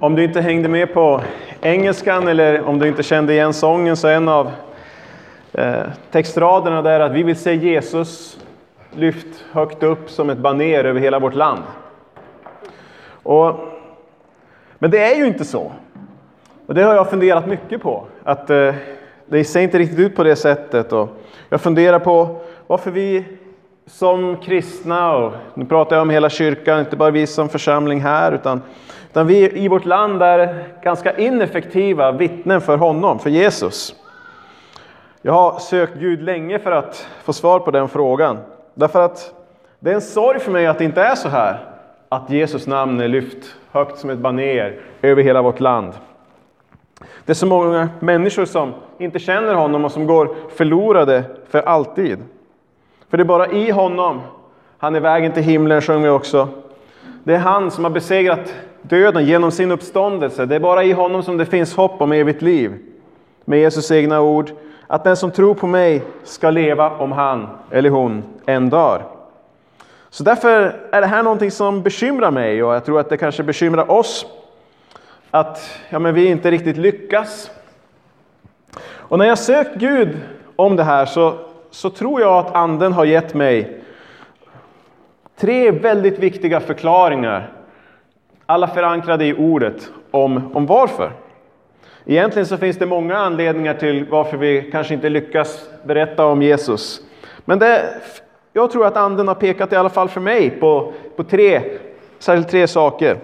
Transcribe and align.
Om 0.00 0.14
du 0.14 0.24
inte 0.24 0.40
hängde 0.40 0.68
med 0.68 0.94
på 0.94 1.20
engelskan 1.62 2.28
eller 2.28 2.62
om 2.62 2.78
du 2.78 2.88
inte 2.88 3.02
kände 3.02 3.32
igen 3.32 3.52
sången 3.52 3.96
så 3.96 4.08
är 4.08 4.14
en 4.14 4.28
av 4.28 4.50
eh, 5.52 5.82
textraderna 6.10 6.82
där 6.82 7.00
att 7.00 7.12
vi 7.12 7.22
vill 7.22 7.36
se 7.36 7.54
Jesus 7.54 8.38
lyft 8.90 9.44
högt 9.52 9.82
upp 9.82 10.10
som 10.10 10.30
ett 10.30 10.38
baner 10.38 10.84
över 10.84 11.00
hela 11.00 11.18
vårt 11.18 11.34
land. 11.34 11.62
Och, 13.22 13.54
men 14.78 14.90
det 14.90 15.12
är 15.12 15.16
ju 15.16 15.26
inte 15.26 15.44
så. 15.44 15.72
Och 16.66 16.74
det 16.74 16.82
har 16.82 16.94
jag 16.94 17.10
funderat 17.10 17.46
mycket 17.46 17.82
på. 17.82 18.06
Att 18.24 18.50
eh, 18.50 18.74
det 19.26 19.44
ser 19.44 19.60
inte 19.60 19.78
riktigt 19.78 19.98
ut 19.98 20.16
på 20.16 20.24
det 20.24 20.36
sättet. 20.36 20.92
Och 20.92 21.08
jag 21.48 21.60
funderar 21.60 21.98
på 21.98 22.40
varför 22.66 22.90
vi 22.90 23.24
som 23.88 24.36
kristna, 24.36 25.16
och 25.16 25.32
nu 25.54 25.64
pratar 25.64 25.96
jag 25.96 26.02
om 26.02 26.10
hela 26.10 26.30
kyrkan, 26.30 26.80
inte 26.80 26.96
bara 26.96 27.10
vi 27.10 27.26
som 27.26 27.48
församling 27.48 28.00
här, 28.00 28.32
utan, 28.32 28.62
utan 29.10 29.26
vi 29.26 29.64
i 29.64 29.68
vårt 29.68 29.84
land 29.84 30.22
är 30.22 30.64
ganska 30.82 31.16
ineffektiva 31.16 32.12
vittnen 32.12 32.60
för 32.60 32.76
honom, 32.76 33.18
för 33.18 33.30
Jesus. 33.30 33.94
Jag 35.22 35.32
har 35.32 35.58
sökt 35.58 35.98
Gud 35.98 36.22
länge 36.22 36.58
för 36.58 36.72
att 36.72 37.08
få 37.24 37.32
svar 37.32 37.60
på 37.60 37.70
den 37.70 37.88
frågan. 37.88 38.38
Därför 38.74 39.02
att 39.02 39.34
det 39.80 39.90
är 39.90 39.94
en 39.94 40.00
sorg 40.00 40.40
för 40.40 40.52
mig 40.52 40.66
att 40.66 40.78
det 40.78 40.84
inte 40.84 41.02
är 41.02 41.14
så 41.14 41.28
här, 41.28 41.60
att 42.08 42.30
Jesus 42.30 42.66
namn 42.66 43.00
är 43.00 43.08
lyft 43.08 43.56
högt 43.72 43.98
som 43.98 44.10
ett 44.10 44.18
baner 44.18 44.80
över 45.02 45.22
hela 45.22 45.42
vårt 45.42 45.60
land. 45.60 45.92
Det 47.24 47.32
är 47.32 47.34
så 47.34 47.46
många 47.46 47.88
människor 48.00 48.44
som 48.44 48.74
inte 48.98 49.18
känner 49.18 49.54
honom 49.54 49.84
och 49.84 49.92
som 49.92 50.06
går 50.06 50.34
förlorade 50.56 51.24
för 51.48 51.62
alltid. 51.62 52.18
För 53.10 53.16
det 53.16 53.22
är 53.22 53.24
bara 53.24 53.46
i 53.46 53.70
honom, 53.70 54.20
han 54.78 54.94
är 54.94 55.00
vägen 55.00 55.32
till 55.32 55.42
himlen 55.42 55.82
sjunger 55.82 56.02
vi 56.02 56.08
också. 56.08 56.48
Det 57.24 57.34
är 57.34 57.38
han 57.38 57.70
som 57.70 57.84
har 57.84 57.90
besegrat 57.90 58.54
döden 58.82 59.24
genom 59.24 59.50
sin 59.50 59.70
uppståndelse. 59.70 60.46
Det 60.46 60.56
är 60.56 60.60
bara 60.60 60.84
i 60.84 60.92
honom 60.92 61.22
som 61.22 61.36
det 61.36 61.46
finns 61.46 61.76
hopp 61.76 62.00
om 62.00 62.12
evigt 62.12 62.42
liv. 62.42 62.78
Med 63.44 63.58
Jesus 63.58 63.90
egna 63.90 64.20
ord, 64.20 64.50
att 64.86 65.04
den 65.04 65.16
som 65.16 65.30
tror 65.30 65.54
på 65.54 65.66
mig 65.66 66.02
ska 66.24 66.50
leva 66.50 66.90
om 66.90 67.12
han 67.12 67.48
eller 67.70 67.90
hon 67.90 68.22
än 68.46 68.70
dör. 68.70 69.02
Så 70.10 70.24
därför 70.24 70.80
är 70.90 71.00
det 71.00 71.06
här 71.06 71.22
någonting 71.22 71.50
som 71.50 71.82
bekymrar 71.82 72.30
mig 72.30 72.62
och 72.64 72.74
jag 72.74 72.84
tror 72.84 73.00
att 73.00 73.08
det 73.08 73.16
kanske 73.16 73.42
bekymrar 73.42 73.90
oss. 73.90 74.26
Att 75.30 75.70
ja, 75.88 75.98
men 75.98 76.14
vi 76.14 76.26
inte 76.26 76.50
riktigt 76.50 76.76
lyckas. 76.76 77.50
Och 78.80 79.18
när 79.18 79.26
jag 79.26 79.38
sökt 79.38 79.74
Gud 79.74 80.18
om 80.56 80.76
det 80.76 80.84
här 80.84 81.06
så 81.06 81.47
så 81.70 81.90
tror 81.90 82.20
jag 82.20 82.32
att 82.38 82.54
Anden 82.54 82.92
har 82.92 83.04
gett 83.04 83.34
mig 83.34 83.80
tre 85.36 85.70
väldigt 85.70 86.18
viktiga 86.18 86.60
förklaringar, 86.60 87.52
alla 88.46 88.68
förankrade 88.68 89.24
i 89.24 89.34
ordet, 89.34 89.90
om, 90.10 90.56
om 90.56 90.66
varför. 90.66 91.12
Egentligen 92.04 92.46
så 92.46 92.56
finns 92.56 92.76
det 92.76 92.86
många 92.86 93.16
anledningar 93.16 93.74
till 93.74 94.06
varför 94.10 94.36
vi 94.36 94.70
kanske 94.72 94.94
inte 94.94 95.08
lyckas 95.08 95.68
berätta 95.84 96.26
om 96.26 96.42
Jesus. 96.42 97.00
Men 97.44 97.58
det, 97.58 98.00
jag 98.52 98.70
tror 98.70 98.86
att 98.86 98.96
Anden 98.96 99.28
har 99.28 99.34
pekat 99.34 99.72
i 99.72 99.76
alla 99.76 99.88
fall 99.88 100.08
för 100.08 100.20
mig 100.20 100.50
på, 100.50 100.92
på 101.16 101.24
tre, 101.24 101.62
särskilt 102.18 102.48
tre 102.48 102.66
saker. 102.66 103.16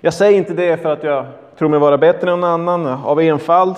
Jag 0.00 0.14
säger 0.14 0.38
inte 0.38 0.52
det 0.52 0.76
för 0.76 0.92
att 0.92 1.04
jag 1.04 1.26
tror 1.58 1.68
mig 1.68 1.78
vara 1.78 1.98
bättre 1.98 2.30
än 2.32 2.40
någon 2.40 2.50
annan 2.50 2.86
av 2.86 3.20
enfald, 3.20 3.76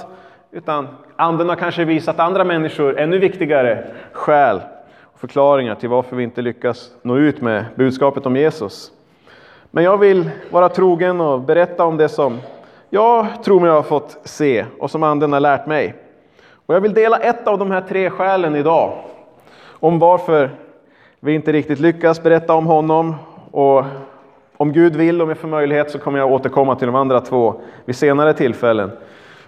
utan 0.55 0.89
Anden 1.17 1.49
har 1.49 1.57
kanske 1.57 1.85
visat 1.85 2.21
andra 2.21 2.45
människor 2.45 2.99
ännu 2.99 3.19
viktigare 3.19 3.85
skäl 4.13 4.61
och 5.03 5.21
förklaringar 5.21 5.75
till 5.75 5.89
varför 5.89 6.17
vi 6.17 6.25
inte 6.25 6.43
lyckas 6.43 6.91
nå 7.03 7.17
ut 7.17 7.41
med 7.41 7.65
budskapet 7.75 8.27
om 8.27 8.37
Jesus. 8.37 8.93
Men 9.71 9.85
jag 9.85 9.99
vill 9.99 10.31
vara 10.51 10.69
trogen 10.69 11.21
och 11.21 11.41
berätta 11.41 11.85
om 11.85 11.97
det 11.97 12.09
som 12.09 12.39
jag 12.91 13.27
tror 13.45 13.61
mig 13.61 13.71
ha 13.71 13.83
fått 13.83 14.17
se 14.25 14.65
och 14.79 14.91
som 14.91 15.03
Anden 15.03 15.33
har 15.33 15.41
lärt 15.41 15.67
mig. 15.67 15.95
Och 16.67 16.75
jag 16.75 16.81
vill 16.81 16.95
dela 16.95 17.19
ett 17.19 17.49
av 17.49 17.59
de 17.59 17.71
här 17.71 17.81
tre 17.81 18.11
skälen 18.11 18.57
idag. 18.57 18.93
Om 19.69 19.98
varför 19.98 20.51
vi 21.20 21.35
inte 21.35 21.53
riktigt 21.53 21.81
lyckas 21.81 22.23
berätta 22.23 22.55
om 22.55 22.67
honom. 22.67 23.14
Och 23.51 23.85
om 24.57 24.73
Gud 24.73 24.97
vill 24.97 25.23
och 25.23 25.29
med 25.29 25.39
får 25.39 25.48
möjlighet 25.48 25.91
så 25.91 25.98
kommer 25.98 26.19
jag 26.19 26.33
återkomma 26.33 26.77
till 26.77 26.87
de 26.87 26.97
andra 26.97 27.20
två 27.20 27.61
vid 27.85 27.97
senare 27.97 28.33
tillfällen. 28.33 28.91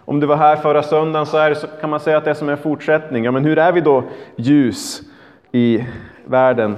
Om 0.09 0.21
du 0.21 0.27
var 0.27 0.37
här 0.37 0.57
förra 0.57 0.83
söndagen 0.83 1.27
så, 1.27 1.37
är 1.37 1.51
det, 1.51 1.57
så 1.57 1.67
kan 1.81 1.91
man 1.91 2.01
säga 2.01 2.17
att 2.17 2.25
det 2.25 2.31
är 2.31 2.35
som 2.35 2.49
en 2.49 2.57
fortsättning. 2.57 3.25
Ja, 3.25 3.31
men 3.31 3.45
hur 3.45 3.59
är 3.59 3.73
vi 3.73 3.81
då 3.81 4.03
ljus 4.37 5.03
i 5.53 5.85
världen 6.25 6.77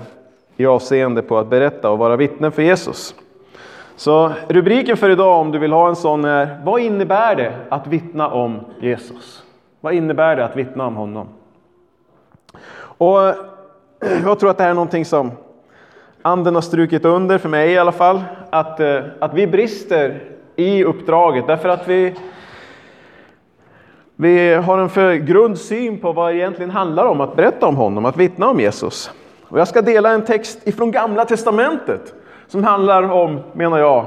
i 0.57 0.67
avseende 0.67 1.23
på 1.23 1.39
att 1.39 1.47
berätta 1.47 1.91
och 1.91 1.99
vara 1.99 2.17
vittnen 2.17 2.53
för 2.53 2.63
Jesus? 2.63 3.15
Så 3.97 4.33
rubriken 4.49 4.97
för 4.97 5.11
idag, 5.11 5.41
om 5.41 5.53
du 5.53 5.59
vill 5.59 5.73
ha 5.73 5.89
en 5.89 5.97
sån, 5.97 6.25
är 6.25 6.61
Vad 6.65 6.81
innebär 6.81 7.37
det 7.37 7.53
att 7.69 7.87
vittna 7.87 8.29
om 8.29 8.61
Jesus? 8.81 9.43
Vad 9.81 9.95
innebär 9.95 10.37
det 10.37 10.45
att 10.45 10.57
vittna 10.57 10.87
om 10.87 10.97
honom? 10.97 11.29
Och 12.81 13.19
jag 14.25 14.39
tror 14.39 14.51
att 14.51 14.57
det 14.57 14.63
här 14.63 14.71
är 14.71 14.75
någonting 14.75 15.05
som 15.05 15.31
Anden 16.23 16.55
har 16.55 16.63
strukit 16.63 17.05
under, 17.05 17.39
för 17.39 17.49
mig 17.49 17.73
i 17.73 17.79
alla 17.79 17.93
fall, 17.93 18.23
att, 18.51 18.81
eh, 18.81 19.01
att 19.19 19.35
vi 19.35 19.47
brister 19.47 20.21
i 20.57 20.85
uppdraget 20.85 21.47
därför 21.47 21.69
att 21.69 21.89
vi 21.89 22.15
vi 24.21 24.55
har 24.55 24.79
en 24.79 24.89
för 24.89 25.15
grund 25.15 25.59
syn 25.59 25.99
på 25.99 26.13
vad 26.13 26.33
det 26.33 26.37
egentligen 26.37 26.71
handlar 26.71 27.07
om 27.07 27.21
att 27.21 27.37
berätta 27.37 27.67
om 27.67 27.77
honom, 27.77 28.05
att 28.05 28.17
vittna 28.17 28.49
om 28.49 28.61
Jesus. 28.61 29.11
Och 29.49 29.61
jag 29.61 29.69
ska 29.69 29.83
dela 29.83 30.11
en 30.11 30.25
text 30.25 30.69
ifrån 30.69 30.91
Gamla 30.91 31.25
Testamentet 31.25 32.15
som 32.49 32.65
handlar 32.65 33.03
om, 33.03 33.41
menar 33.53 33.79
jag, 33.79 34.07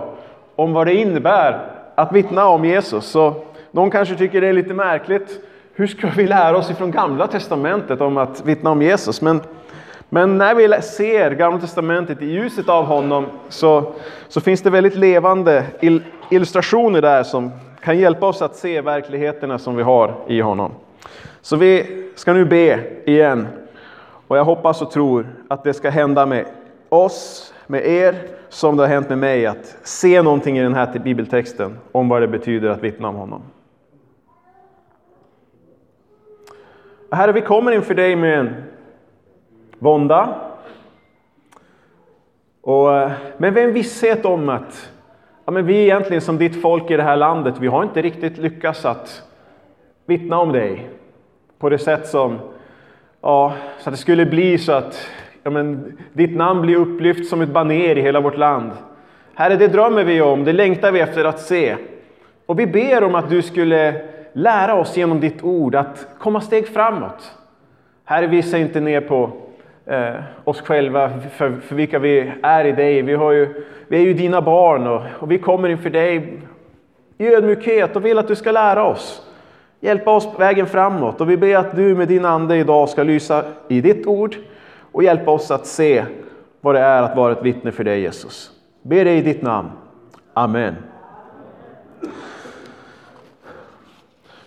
om 0.55 0.73
vad 0.73 0.87
det 0.87 0.93
innebär 0.95 1.59
att 1.95 2.11
vittna 2.11 2.47
om 2.47 2.65
Jesus. 2.65 3.05
Så 3.05 3.33
någon 3.71 3.91
kanske 3.91 4.15
tycker 4.15 4.41
det 4.41 4.47
är 4.47 4.53
lite 4.53 4.73
märkligt. 4.73 5.39
Hur 5.73 5.87
ska 5.87 6.07
vi 6.15 6.27
lära 6.27 6.57
oss 6.57 6.71
ifrån 6.71 6.91
Gamla 6.91 7.27
Testamentet 7.27 8.01
om 8.01 8.17
att 8.17 8.45
vittna 8.45 8.71
om 8.71 8.81
Jesus? 8.81 9.21
Men, 9.21 9.41
men 10.09 10.37
när 10.37 10.55
vi 10.55 10.81
ser 10.81 11.31
Gamla 11.31 11.59
Testamentet 11.59 12.21
i 12.21 12.25
ljuset 12.25 12.69
av 12.69 12.85
honom 12.85 13.25
så, 13.49 13.93
så 14.27 14.41
finns 14.41 14.61
det 14.61 14.69
väldigt 14.69 14.95
levande 14.95 15.63
illustrationer 16.29 17.01
där 17.01 17.23
som 17.23 17.51
kan 17.81 17.97
hjälpa 17.97 18.27
oss 18.27 18.41
att 18.41 18.55
se 18.55 18.81
verkligheterna 18.81 19.59
som 19.59 19.75
vi 19.75 19.83
har 19.83 20.15
i 20.27 20.41
honom. 20.41 20.71
Så 21.41 21.55
vi 21.55 21.85
ska 22.15 22.33
nu 22.33 22.45
be 22.45 22.79
igen. 23.05 23.47
Och 24.27 24.37
jag 24.37 24.45
hoppas 24.45 24.81
och 24.81 24.91
tror 24.91 25.27
att 25.47 25.63
det 25.63 25.73
ska 25.73 25.89
hända 25.89 26.25
med 26.25 26.45
oss, 26.89 27.53
med 27.67 27.85
er, 27.85 28.15
som 28.49 28.77
det 28.77 28.83
har 28.83 28.87
hänt 28.87 29.09
med 29.09 29.17
mig, 29.17 29.45
att 29.45 29.77
se 29.83 30.21
någonting 30.21 30.57
i 30.57 30.61
den 30.61 30.73
här 30.73 30.99
bibeltexten 30.99 31.77
om 31.91 32.09
vad 32.09 32.21
det 32.21 32.27
betyder 32.27 32.69
att 32.69 32.83
vittna 32.83 33.09
om 33.09 33.15
honom. 33.15 33.41
Herre, 37.11 37.31
vi 37.31 37.41
kommer 37.41 37.71
inför 37.71 37.95
dig 37.95 38.15
med 38.15 38.39
en 38.39 38.55
vånda. 39.79 40.35
Och, 42.61 42.89
men 43.37 43.53
med 43.53 43.57
en 43.57 43.73
visshet 43.73 44.25
om 44.25 44.49
att 44.49 44.91
ja, 45.45 45.51
men 45.51 45.65
vi 45.65 45.83
egentligen 45.83 46.21
som 46.21 46.37
ditt 46.37 46.61
folk 46.61 46.91
i 46.91 46.97
det 46.97 47.03
här 47.03 47.15
landet, 47.15 47.55
vi 47.59 47.67
har 47.67 47.83
inte 47.83 48.01
riktigt 48.01 48.37
lyckats 48.37 48.85
att 48.85 49.23
vittna 50.05 50.39
om 50.39 50.51
dig 50.51 50.89
på 51.59 51.69
det 51.69 51.77
sätt 51.77 52.07
som, 52.07 52.39
ja, 53.21 53.53
så 53.79 53.89
att 53.89 53.93
det 53.93 54.01
skulle 54.01 54.25
bli 54.25 54.57
så 54.57 54.71
att 54.71 55.07
ja, 55.43 55.51
men, 55.51 55.97
ditt 56.13 56.35
namn 56.35 56.61
blir 56.61 56.75
upplyft 56.75 57.29
som 57.29 57.41
ett 57.41 57.49
baner 57.49 57.97
i 57.97 58.01
hela 58.01 58.19
vårt 58.19 58.37
land. 58.37 58.71
Herre, 59.33 59.55
det 59.55 59.67
drömmer 59.67 60.03
vi 60.03 60.21
om, 60.21 60.43
det 60.43 60.53
längtar 60.53 60.91
vi 60.91 60.99
efter 60.99 61.25
att 61.25 61.39
se. 61.39 61.75
Och 62.45 62.59
vi 62.59 62.67
ber 62.67 63.03
om 63.03 63.15
att 63.15 63.29
du 63.29 63.41
skulle 63.41 64.01
lära 64.33 64.73
oss 64.73 64.97
genom 64.97 65.19
ditt 65.19 65.43
ord 65.43 65.75
att 65.75 66.07
komma 66.19 66.41
steg 66.41 66.67
framåt. 66.67 67.31
Herre, 68.05 68.27
vi 68.27 68.43
ser 68.43 68.57
inte 68.57 68.79
ner 68.79 69.01
på 69.01 69.31
eh, 69.91 70.23
oss 70.43 70.61
själva, 70.61 71.11
för, 71.35 71.51
för 71.61 71.75
vilka 71.75 71.99
vi 71.99 72.31
är 72.43 72.65
i 72.65 72.71
dig. 72.71 73.01
Vi, 73.01 73.13
har 73.13 73.31
ju, 73.31 73.65
vi 73.87 73.97
är 73.97 74.01
ju 74.01 74.13
dina 74.13 74.41
barn 74.41 74.87
och, 74.87 75.01
och 75.19 75.31
vi 75.31 75.37
kommer 75.37 75.69
inför 75.69 75.89
dig 75.89 76.41
i 77.17 77.27
ödmjukhet 77.27 77.95
och 77.95 78.05
vill 78.05 78.17
att 78.17 78.27
du 78.27 78.35
ska 78.35 78.51
lära 78.51 78.83
oss. 78.83 79.27
Hjälpa 79.79 80.15
oss 80.15 80.31
på 80.31 80.37
vägen 80.37 80.67
framåt 80.67 81.21
och 81.21 81.29
vi 81.29 81.37
ber 81.37 81.55
att 81.55 81.75
du 81.75 81.95
med 81.95 82.07
din 82.07 82.25
Ande 82.25 82.57
idag 82.57 82.89
ska 82.89 83.03
lysa 83.03 83.43
i 83.67 83.81
ditt 83.81 84.07
ord 84.07 84.35
och 84.91 85.03
hjälpa 85.03 85.31
oss 85.31 85.51
att 85.51 85.65
se 85.65 86.05
vad 86.61 86.75
det 86.75 86.81
är 86.81 87.03
att 87.03 87.17
vara 87.17 87.31
ett 87.31 87.43
vittne 87.43 87.71
för 87.71 87.83
dig 87.83 88.01
Jesus. 88.01 88.51
Ber 88.81 89.05
dig 89.05 89.17
i 89.17 89.21
ditt 89.21 89.41
namn. 89.41 89.69
Amen. 90.33 90.75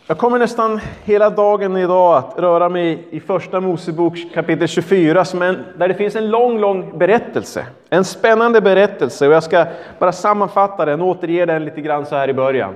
Jag 0.06 0.18
kommer 0.18 0.38
nästan 0.38 0.80
hela 1.04 1.30
dagen 1.30 1.76
idag 1.76 2.16
att 2.16 2.38
röra 2.38 2.68
mig 2.68 3.08
i 3.10 3.20
första 3.20 3.60
Mosebok 3.60 4.18
kapitel 4.34 4.68
24, 4.68 5.24
som 5.24 5.42
en, 5.42 5.64
där 5.76 5.88
det 5.88 5.94
finns 5.94 6.16
en 6.16 6.30
lång, 6.30 6.58
lång 6.58 6.98
berättelse. 6.98 7.66
En 7.90 8.04
spännande 8.04 8.60
berättelse 8.60 9.26
och 9.26 9.34
jag 9.34 9.42
ska 9.42 9.66
bara 9.98 10.12
sammanfatta 10.12 10.84
den 10.84 11.00
och 11.00 11.08
återge 11.08 11.46
den 11.46 11.64
lite 11.64 11.80
grann 11.80 12.06
så 12.06 12.16
här 12.16 12.28
i 12.28 12.34
början. 12.34 12.74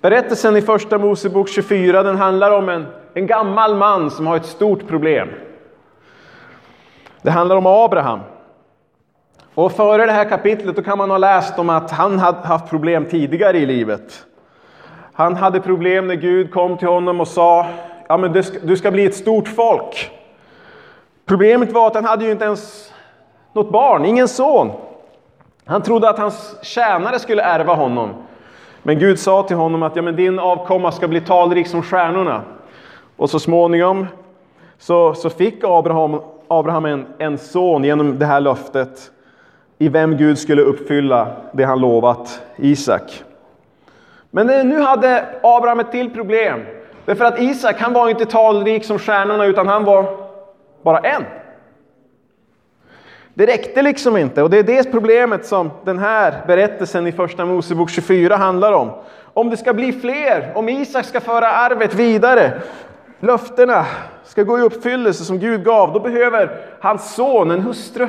Berättelsen 0.00 0.56
i 0.56 0.62
första 0.62 0.98
Mosebok 0.98 1.48
24 1.48 2.02
den 2.02 2.16
handlar 2.16 2.50
om 2.50 2.68
en, 2.68 2.86
en 3.14 3.26
gammal 3.26 3.76
man 3.76 4.10
som 4.10 4.26
har 4.26 4.36
ett 4.36 4.46
stort 4.46 4.88
problem. 4.88 5.28
Det 7.22 7.30
handlar 7.30 7.56
om 7.56 7.66
Abraham. 7.66 8.20
Och 9.54 9.72
före 9.72 10.06
det 10.06 10.12
här 10.12 10.28
kapitlet 10.28 10.76
då 10.76 10.82
kan 10.82 10.98
man 10.98 11.10
ha 11.10 11.18
läst 11.18 11.58
om 11.58 11.70
att 11.70 11.90
han 11.90 12.18
hade 12.18 12.38
haft 12.38 12.70
problem 12.70 13.04
tidigare 13.04 13.58
i 13.58 13.66
livet. 13.66 14.26
Han 15.12 15.36
hade 15.36 15.60
problem 15.60 16.06
när 16.06 16.14
Gud 16.14 16.50
kom 16.50 16.78
till 16.78 16.88
honom 16.88 17.20
och 17.20 17.28
sa 17.28 17.66
ja, 18.08 18.16
men 18.16 18.32
du 18.62 18.76
ska, 18.76 18.90
bli 18.90 19.04
ett 19.04 19.14
stort 19.14 19.48
folk. 19.48 20.10
Problemet 21.26 21.72
var 21.72 21.86
att 21.86 21.94
han 21.94 22.04
hade 22.04 22.24
ju 22.24 22.30
inte 22.30 22.44
ens 22.44 22.92
något 23.52 23.72
barn, 23.72 24.04
ingen 24.04 24.28
son. 24.28 24.70
Han 25.64 25.82
trodde 25.82 26.08
att 26.08 26.18
hans 26.18 26.56
tjänare 26.62 27.18
skulle 27.18 27.42
ärva 27.42 27.74
honom. 27.74 28.10
Men 28.82 28.98
Gud 28.98 29.18
sa 29.18 29.42
till 29.42 29.56
honom 29.56 29.82
att 29.82 29.96
ja, 29.96 30.02
men 30.02 30.16
din 30.16 30.38
avkomma 30.38 30.92
ska 30.92 31.08
bli 31.08 31.20
talrik 31.20 31.66
som 31.66 31.82
stjärnorna. 31.82 32.42
Och 33.16 33.30
så 33.30 33.38
småningom 33.38 34.06
så, 34.78 35.14
så 35.14 35.30
fick 35.30 35.64
Abraham, 35.64 36.20
Abraham 36.48 36.84
en, 36.84 37.06
en 37.18 37.38
son 37.38 37.84
genom 37.84 38.18
det 38.18 38.26
här 38.26 38.40
löftet 38.40 39.10
i 39.78 39.88
vem 39.88 40.16
Gud 40.16 40.38
skulle 40.38 40.62
uppfylla 40.62 41.28
det 41.52 41.64
han 41.64 41.80
lovat 41.80 42.42
Isak. 42.56 43.24
Men 44.34 44.68
nu 44.68 44.80
hade 44.80 45.24
Abraham 45.42 45.80
ett 45.80 45.90
till 45.90 46.10
problem. 46.10 46.60
Därför 47.04 47.24
att 47.24 47.40
Isak, 47.40 47.80
han 47.80 47.92
var 47.92 48.08
inte 48.08 48.26
talrik 48.26 48.84
som 48.84 48.98
stjärnorna, 48.98 49.44
utan 49.44 49.68
han 49.68 49.84
var 49.84 50.16
bara 50.82 50.98
en. 50.98 51.24
Det 53.34 53.46
räckte 53.46 53.82
liksom 53.82 54.16
inte 54.16 54.42
och 54.42 54.50
det 54.50 54.58
är 54.58 54.62
det 54.62 54.90
problemet 54.90 55.46
som 55.46 55.70
den 55.84 55.98
här 55.98 56.34
berättelsen 56.46 57.06
i 57.06 57.12
Första 57.12 57.44
Mosebok 57.44 57.90
24 57.90 58.36
handlar 58.36 58.72
om. 58.72 58.90
Om 59.34 59.50
det 59.50 59.56
ska 59.56 59.74
bli 59.74 59.92
fler, 59.92 60.52
om 60.54 60.68
Isak 60.68 61.04
ska 61.04 61.20
föra 61.20 61.48
arvet 61.48 61.94
vidare, 61.94 62.52
löftena 63.20 63.86
ska 64.24 64.42
gå 64.42 64.58
i 64.58 64.62
uppfyllelse 64.62 65.24
som 65.24 65.38
Gud 65.38 65.64
gav, 65.64 65.92
då 65.92 66.00
behöver 66.00 66.60
hans 66.80 67.14
son 67.14 67.50
en 67.50 67.60
hustru. 67.60 68.08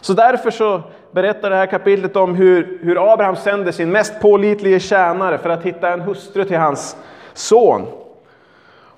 Så 0.00 0.12
därför 0.12 0.50
så 0.50 0.82
berättar 1.16 1.50
det 1.50 1.56
här 1.56 1.66
kapitlet 1.66 2.16
om 2.16 2.34
hur, 2.34 2.78
hur 2.82 3.12
Abraham 3.12 3.36
sände 3.36 3.72
sin 3.72 3.90
mest 3.92 4.20
pålitlige 4.20 4.80
tjänare 4.80 5.38
för 5.38 5.48
att 5.48 5.62
hitta 5.62 5.92
en 5.92 6.00
hustru 6.00 6.44
till 6.44 6.56
hans 6.56 6.96
son. 7.34 7.86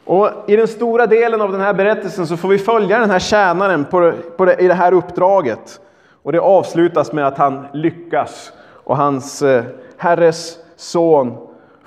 Och 0.05 0.31
I 0.47 0.56
den 0.56 0.69
stora 0.69 1.06
delen 1.06 1.41
av 1.41 1.53
den 1.53 1.61
här 1.61 1.75
berättelsen 1.75 2.26
så 2.26 2.37
får 2.37 2.49
vi 2.49 2.59
följa 2.59 2.99
den 2.99 3.11
här 3.11 3.19
tjänaren 3.19 3.85
på, 3.85 4.12
på 4.37 4.44
det, 4.44 4.55
i 4.55 4.69
det 4.69 4.75
här 4.75 4.93
uppdraget. 4.93 5.81
Och 6.23 6.32
det 6.32 6.41
avslutas 6.41 7.12
med 7.12 7.26
att 7.26 7.38
han 7.38 7.67
lyckas 7.73 8.53
och 8.85 8.97
hans 8.97 9.43
eh, 9.43 9.64
herres 9.97 10.59
son 10.76 11.37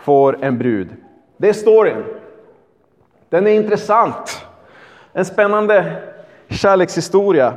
får 0.04 0.44
en 0.44 0.58
brud. 0.58 0.90
Det 1.38 1.50
är 1.50 1.54
storyn. 1.54 2.04
Den 3.30 3.48
är 3.48 3.52
intressant. 3.52 4.46
En 5.14 5.26
spännande 5.26 5.96
kärlekshistoria. 6.50 7.54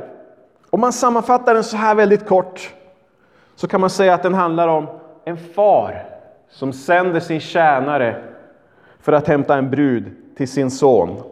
Om 0.75 0.81
man 0.81 0.93
sammanfattar 0.93 1.53
den 1.53 1.63
så 1.63 1.77
här 1.77 1.95
väldigt 1.95 2.27
kort 2.27 2.73
så 3.55 3.67
kan 3.67 3.81
man 3.81 3.89
säga 3.89 4.13
att 4.13 4.23
den 4.23 4.33
handlar 4.33 4.67
om 4.67 4.87
en 5.25 5.37
far 5.37 6.05
som 6.49 6.73
sänder 6.73 7.19
sin 7.19 7.39
tjänare 7.39 8.23
för 8.99 9.13
att 9.13 9.27
hämta 9.27 9.57
en 9.57 9.69
brud 9.69 10.11
till 10.37 10.47
sin 10.47 10.71
son. 10.71 11.23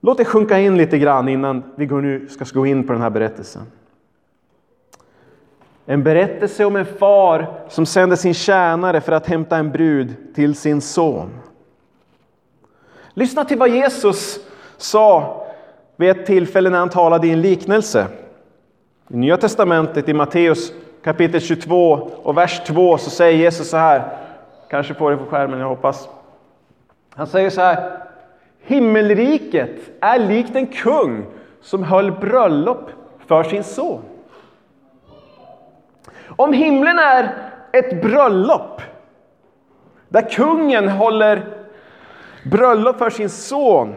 Låt 0.00 0.18
det 0.18 0.24
sjunka 0.24 0.58
in 0.58 0.76
lite 0.76 0.98
grann 0.98 1.28
innan 1.28 1.62
vi 1.76 1.86
nu 1.86 2.28
ska 2.28 2.44
gå 2.54 2.66
in 2.66 2.86
på 2.86 2.92
den 2.92 3.02
här 3.02 3.10
berättelsen. 3.10 3.62
En 5.86 6.02
berättelse 6.02 6.64
om 6.64 6.76
en 6.76 6.86
far 6.86 7.60
som 7.68 7.86
sänder 7.86 8.16
sin 8.16 8.34
tjänare 8.34 9.00
för 9.00 9.12
att 9.12 9.26
hämta 9.26 9.56
en 9.56 9.72
brud 9.72 10.34
till 10.34 10.54
sin 10.54 10.80
son. 10.80 11.30
Lyssna 13.14 13.44
till 13.44 13.58
vad 13.58 13.70
Jesus 13.70 14.38
sa 14.76 15.38
vid 16.02 16.10
ett 16.10 16.26
tillfälle 16.26 16.70
när 16.70 16.78
han 16.78 16.88
talade 16.88 17.26
i 17.26 17.30
en 17.30 17.40
liknelse. 17.40 18.06
I 19.08 19.16
Nya 19.16 19.36
Testamentet, 19.36 20.08
i 20.08 20.14
Matteus 20.14 20.72
kapitel 21.02 21.40
22 21.40 22.10
och 22.22 22.36
vers 22.36 22.60
2 22.66 22.98
så 22.98 23.10
säger 23.10 23.38
Jesus 23.38 23.70
så 23.70 23.76
här. 23.76 24.18
Kanske 24.70 24.94
får 24.94 25.10
det 25.10 25.16
på 25.16 25.24
skärmen, 25.24 25.60
jag 25.60 25.68
hoppas. 25.68 26.08
Han 27.10 27.26
säger 27.26 27.50
så 27.50 27.60
här. 27.60 27.98
Himmelriket 28.60 29.80
är 30.00 30.18
likt 30.18 30.56
en 30.56 30.66
kung 30.66 31.26
som 31.60 31.82
höll 31.82 32.12
bröllop 32.12 32.90
för 33.26 33.44
sin 33.44 33.64
son. 33.64 34.00
Om 36.26 36.52
himlen 36.52 36.98
är 36.98 37.34
ett 37.72 38.02
bröllop 38.02 38.82
där 40.08 40.30
kungen 40.30 40.88
håller 40.88 41.46
bröllop 42.50 42.98
för 42.98 43.10
sin 43.10 43.28
son 43.28 43.94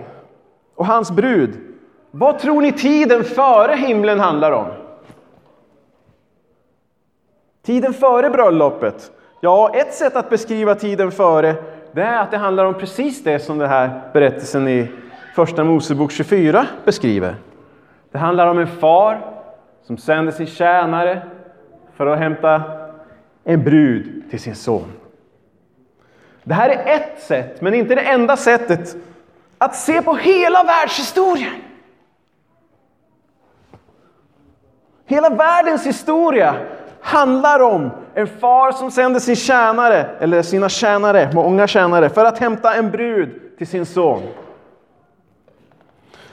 och 0.75 0.85
hans 0.85 1.11
brud. 1.11 1.75
Vad 2.17 2.39
tror 2.39 2.62
ni 2.62 2.71
tiden 2.71 3.23
före 3.23 3.75
himlen 3.75 4.19
handlar 4.19 4.51
om? 4.51 4.67
Tiden 7.62 7.94
före 7.94 8.29
bröllopet? 8.29 9.12
Ja, 9.41 9.75
ett 9.75 9.94
sätt 9.94 10.15
att 10.15 10.29
beskriva 10.29 10.75
tiden 10.75 11.12
före 11.12 11.56
det 11.91 12.01
är 12.01 12.17
att 12.17 12.31
det 12.31 12.38
handlar 12.38 12.65
om 12.65 12.73
precis 12.73 13.23
det 13.23 13.39
som 13.39 13.57
den 13.57 13.69
här 13.69 14.01
berättelsen 14.13 14.67
i 14.67 14.91
Första 15.35 15.63
Mosebok 15.63 16.12
24 16.12 16.67
beskriver. 16.85 17.35
Det 18.12 18.17
handlar 18.17 18.47
om 18.47 18.59
en 18.59 18.67
far 18.67 19.21
som 19.83 19.97
sänder 19.97 20.31
sin 20.31 20.47
tjänare 20.47 21.21
för 21.95 22.07
att 22.07 22.19
hämta 22.19 22.62
en 23.44 23.63
brud 23.63 24.23
till 24.29 24.39
sin 24.39 24.56
son. 24.56 24.91
Det 26.44 26.53
här 26.53 26.69
är 26.69 26.95
ett 26.95 27.21
sätt, 27.21 27.62
men 27.62 27.73
inte 27.73 27.95
det 27.95 28.01
enda 28.01 28.38
sättet, 28.38 28.95
att 29.57 29.75
se 29.75 30.01
på 30.01 30.15
hela 30.15 30.63
världshistorien. 30.63 31.64
Hela 35.05 35.29
världens 35.29 35.85
historia 35.85 36.55
handlar 37.01 37.59
om 37.59 37.89
en 38.13 38.27
far 38.27 38.71
som 38.71 38.91
sänder 38.91 39.19
sin 39.19 39.35
tjänare, 39.35 40.05
eller 40.19 40.41
sina 40.41 40.69
tjänare, 40.69 41.29
många 41.33 41.67
tjänare, 41.67 42.09
för 42.09 42.25
att 42.25 42.37
hämta 42.37 42.73
en 42.73 42.91
brud 42.91 43.57
till 43.57 43.67
sin 43.67 43.85
son. 43.85 44.21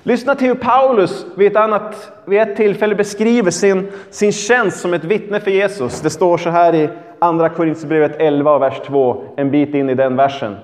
Lyssna 0.03 0.35
till 0.35 0.49
hur 0.49 0.55
Paulus 0.55 1.27
vid 1.37 1.51
ett, 1.53 1.57
annat, 1.57 2.13
vid 2.25 2.41
ett 2.41 2.57
tillfälle 2.57 2.95
beskriver 2.95 3.51
sin, 3.51 3.93
sin 4.11 4.33
tjänst 4.33 4.81
som 4.81 4.95
ett 4.95 5.05
vittne 5.05 5.41
för 5.41 5.51
Jesus. 5.51 6.01
Det 6.01 6.11
står 6.11 6.39
så 6.39 6.51
här 6.51 6.75
i 6.75 6.89
Andra 7.19 7.49
Korinthierbrevet 7.49 8.17
11, 8.19 8.59
vers 8.59 8.81
2, 8.87 9.25
en 9.37 9.51
bit 9.51 9.75
in 9.75 9.91
i 9.91 9.95
den 9.95 10.17
versen. 10.17 10.57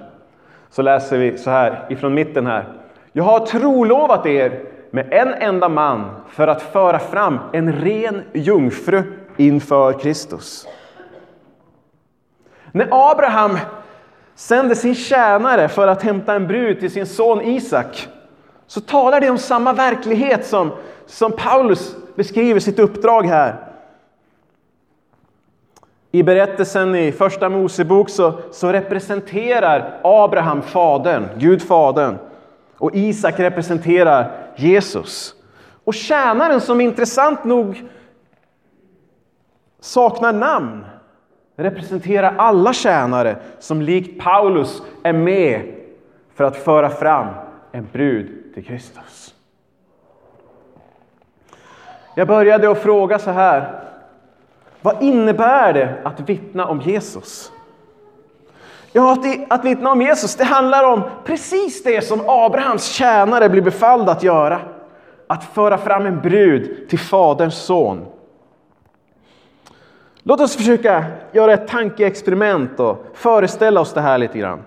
Så 0.70 0.82
läser 0.82 1.19
vi 1.19 1.38
så 1.38 1.50
här 1.50 1.87
ifrån 1.88 2.14
mitten 2.14 2.46
här. 2.46 2.64
Jag 3.12 3.25
har 3.25 3.46
trolovat 3.46 4.26
er 4.26 4.60
med 4.90 5.12
en 5.12 5.34
enda 5.34 5.69
man 5.69 6.10
för 6.31 6.49
att 6.49 6.63
föra 6.63 6.99
fram 6.99 7.39
en 7.53 7.73
ren 7.73 8.23
jungfru 8.33 9.03
inför 9.37 9.93
Kristus. 9.93 10.67
När 12.73 12.89
Abraham 12.91 13.58
sände 14.35 14.77
sin 14.77 14.94
tjänare 14.94 15.69
för 15.69 15.89
att 15.89 16.03
hämta 16.03 16.35
en 16.35 16.47
brud 16.47 16.81
till 16.81 16.91
sin 16.91 17.06
son 17.06 17.41
Isak 17.41 18.08
så 18.67 18.81
talar 18.81 19.20
det 19.20 19.31
om 19.31 19.39
samma 19.39 19.73
verklighet 19.73 20.47
som, 20.47 20.70
som 21.06 21.32
Paulus 21.32 21.97
beskriver 22.15 22.61
sitt 22.61 22.79
uppdrag 22.79 23.27
här. 23.27 23.69
I 26.11 26.23
berättelsen 26.23 26.94
i 26.94 27.13
Första 27.13 27.49
Mosebok 27.49 28.11
så, 28.11 28.32
så 28.53 28.73
representerar 28.73 30.01
Abraham 30.03 30.63
Fadern, 30.63 31.29
Gud 31.37 31.63
Fadern. 31.63 32.19
Och 32.79 32.94
Isak 32.94 33.41
representerar 33.41 34.31
Jesus. 34.56 35.35
Och 35.89 35.95
tjänaren 35.95 36.61
som 36.61 36.81
intressant 36.81 37.45
nog 37.45 37.85
saknar 39.81 40.33
namn 40.33 40.87
representerar 41.57 42.35
alla 42.39 42.73
tjänare 42.73 43.37
som 43.59 43.83
likt 43.83 44.23
Paulus 44.23 44.83
är 45.03 45.13
med 45.13 45.75
för 46.35 46.45
att 46.45 46.57
föra 46.57 46.91
fram 46.91 47.27
en 47.73 47.89
brud 47.93 48.55
till 48.55 48.65
Kristus. 48.65 49.35
Jag 52.15 52.29
började 52.29 52.71
att 52.71 52.83
fråga 52.83 53.19
så 53.19 53.31
här. 53.31 53.83
Vad 54.81 55.03
innebär 55.03 55.73
det 55.73 55.95
att 56.05 56.21
vittna 56.21 56.67
om 56.67 56.81
Jesus? 56.81 57.53
Ja, 58.93 59.13
att, 59.13 59.53
att 59.53 59.65
vittna 59.65 59.93
om 59.93 60.03
Jesus, 60.03 60.37
det 60.37 60.45
handlar 60.45 60.85
om 60.85 61.03
precis 61.25 61.83
det 61.83 62.03
som 62.03 62.21
Abrahams 62.27 62.85
tjänare 62.85 63.49
blir 63.49 63.63
befallda 63.63 64.13
att 64.13 64.23
göra. 64.23 64.61
Att 65.29 65.44
föra 65.44 65.79
fram 65.79 66.06
en 66.06 66.20
brud 66.20 66.89
till 66.89 66.99
Faderns 66.99 67.55
son. 67.55 68.06
Låt 70.23 70.41
oss 70.41 70.56
försöka 70.56 71.05
göra 71.32 71.53
ett 71.53 71.69
tankeexperiment 71.69 72.81
och 72.81 73.06
föreställa 73.15 73.81
oss 73.81 73.93
det 73.93 74.01
här 74.01 74.19
lite 74.19 74.39
grann. 74.39 74.65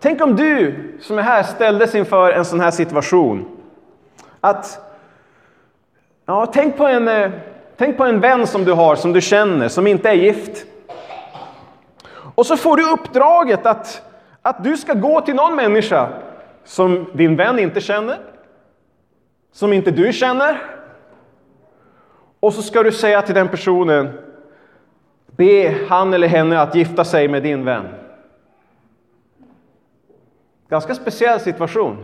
Tänk 0.00 0.20
om 0.20 0.36
du 0.36 0.74
som 1.00 1.18
är 1.18 1.22
här 1.22 1.42
ställdes 1.42 1.94
inför 1.94 2.32
en 2.32 2.44
sån 2.44 2.60
här 2.60 2.70
situation. 2.70 3.48
Att, 4.40 4.80
ja, 6.26 6.46
tänk, 6.46 6.76
på 6.76 6.86
en, 6.86 7.08
eh, 7.08 7.30
tänk 7.76 7.96
på 7.96 8.04
en 8.04 8.20
vän 8.20 8.46
som 8.46 8.64
du 8.64 8.72
har, 8.72 8.96
som 8.96 9.12
du 9.12 9.20
känner, 9.20 9.68
som 9.68 9.86
inte 9.86 10.08
är 10.08 10.14
gift. 10.14 10.66
Och 12.34 12.46
så 12.46 12.56
får 12.56 12.76
du 12.76 12.90
uppdraget 12.90 13.66
att, 13.66 14.02
att 14.42 14.64
du 14.64 14.76
ska 14.76 14.94
gå 14.94 15.20
till 15.20 15.34
någon 15.34 15.56
människa 15.56 16.08
som 16.64 17.06
din 17.12 17.36
vän 17.36 17.58
inte 17.58 17.80
känner, 17.80 18.18
som 19.56 19.72
inte 19.72 19.90
du 19.90 20.12
känner, 20.12 20.62
Och 22.40 22.54
så 22.54 22.62
ska 22.62 22.82
du 22.82 22.92
säga 22.92 23.22
till 23.22 23.34
den 23.34 23.48
personen, 23.48 24.18
be 25.26 25.76
han 25.88 26.14
eller 26.14 26.28
henne 26.28 26.60
att 26.60 26.74
gifta 26.74 27.04
sig 27.04 27.28
med 27.28 27.42
din 27.42 27.64
vän. 27.64 27.86
Ganska 30.68 30.94
speciell 30.94 31.40
situation, 31.40 31.96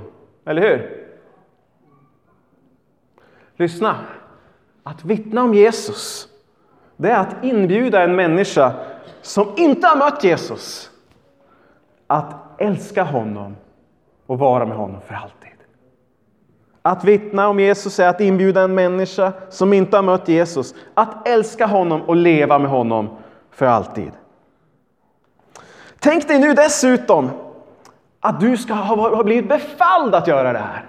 eller 0.45 0.63
hur? 0.63 1.07
Lyssna, 3.57 3.97
att 4.83 5.05
vittna 5.05 5.43
om 5.43 5.55
Jesus, 5.55 6.29
det 6.97 7.11
är 7.11 7.21
att 7.21 7.45
inbjuda 7.45 8.03
en 8.03 8.17
människa 8.17 8.73
som 9.23 9.53
inte 9.57 9.87
har 9.87 9.97
mött 9.97 10.25
Jesus 10.25 10.91
att 12.07 12.61
älska 12.61 13.03
honom 13.03 13.57
och 14.27 14.39
vara 14.39 14.67
med 14.67 14.77
honom 14.77 15.01
för 15.01 15.15
alltid. 15.15 15.52
Att 16.83 17.05
vittna 17.05 17.49
om 17.49 17.61
Jesus 17.61 18.01
är 18.01 18.09
att 18.09 18.21
inbjuda 18.21 18.61
en 18.61 18.75
människa 18.75 19.33
som 19.51 19.73
inte 19.73 19.97
har 19.97 20.03
mött 20.03 20.29
Jesus 20.29 20.75
att 20.95 21.29
älska 21.29 21.67
honom 21.67 22.03
och 22.03 22.17
leva 22.17 22.59
med 22.59 22.71
honom 22.71 23.09
för 23.51 23.67
alltid. 23.67 24.13
Tänk 25.99 26.29
dig 26.29 26.39
nu 26.39 26.55
dessutom 26.55 27.31
att 28.21 28.41
du 28.41 28.57
ska 28.57 28.75
ha 28.75 29.23
blivit 29.25 29.49
befalld 29.49 30.15
att 30.15 30.27
göra 30.27 30.53
det 30.53 30.59
här. 30.59 30.85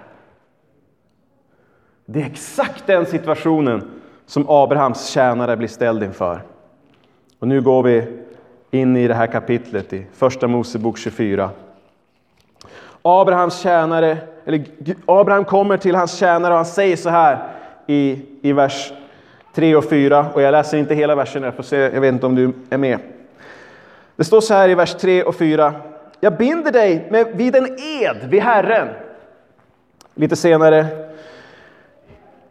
Det 2.06 2.22
är 2.22 2.26
exakt 2.26 2.86
den 2.86 3.06
situationen 3.06 3.90
som 4.26 4.44
Abrahams 4.48 5.06
tjänare 5.06 5.56
blir 5.56 5.68
ställd 5.68 6.02
inför. 6.02 6.42
Och 7.38 7.48
nu 7.48 7.60
går 7.60 7.82
vi 7.82 8.24
in 8.70 8.96
i 8.96 9.08
det 9.08 9.14
här 9.14 9.26
kapitlet 9.26 9.92
i 9.92 10.06
Första 10.12 10.48
Mosebok 10.48 10.98
24. 10.98 11.50
Abrahams 13.02 13.58
tjänare, 13.60 14.18
eller 14.44 14.64
Abraham 15.06 15.44
kommer 15.44 15.76
till 15.76 15.94
hans 15.94 16.18
tjänare 16.18 16.52
och 16.52 16.56
han 16.56 16.66
säger 16.66 16.96
så 16.96 17.10
här 17.10 17.38
i, 17.86 18.22
i 18.42 18.52
vers 18.52 18.92
3 19.54 19.76
och 19.76 19.84
4. 19.84 20.26
Och 20.34 20.42
jag 20.42 20.52
läser 20.52 20.78
inte 20.78 20.94
hela 20.94 21.14
versen, 21.14 21.42
jag, 21.42 21.54
får 21.54 21.62
se, 21.62 21.76
jag 21.76 22.00
vet 22.00 22.12
inte 22.12 22.26
om 22.26 22.34
du 22.34 22.52
är 22.70 22.78
med. 22.78 22.98
Det 24.16 24.24
står 24.24 24.40
så 24.40 24.54
här 24.54 24.68
i 24.68 24.74
vers 24.74 24.94
3 24.94 25.22
och 25.22 25.34
4. 25.34 25.74
Jag 26.20 26.36
binder 26.36 26.72
dig 26.72 27.08
med, 27.10 27.26
vid 27.34 27.56
en 27.56 27.78
ed 27.78 28.28
vid 28.30 28.42
Herren. 28.42 28.88
Lite 30.14 30.36
senare. 30.36 30.86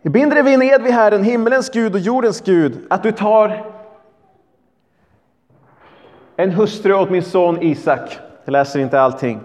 Jag 0.01 0.13
binder 0.13 0.35
dig 0.35 0.43
vid 0.43 0.53
en 0.53 0.61
ed 0.61 0.81
vid 0.81 0.93
Herren, 0.93 1.23
himmelens 1.23 1.69
Gud 1.69 1.93
och 1.93 1.99
jordens 1.99 2.41
Gud, 2.41 2.77
att 2.89 3.03
du 3.03 3.11
tar 3.11 3.65
en 6.35 6.51
hustru 6.51 6.93
åt 6.93 7.09
min 7.09 7.23
son 7.23 7.61
Isak. 7.61 8.19
Jag 8.45 8.51
läser 8.51 8.79
inte 8.79 9.01
allting. 9.01 9.39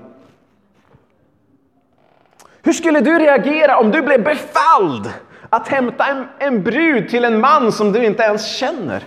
Hur 2.69 2.73
skulle 2.73 3.01
du 3.01 3.19
reagera 3.19 3.79
om 3.79 3.91
du 3.91 4.03
blev 4.03 4.25
befalld 4.25 5.13
att 5.51 5.69
hämta 5.69 6.07
en, 6.07 6.27
en 6.39 6.63
brud 6.63 7.09
till 7.09 7.25
en 7.25 7.41
man 7.41 7.73
som 7.73 7.93
du 7.93 8.05
inte 8.05 8.23
ens 8.23 8.57
känner? 8.57 9.03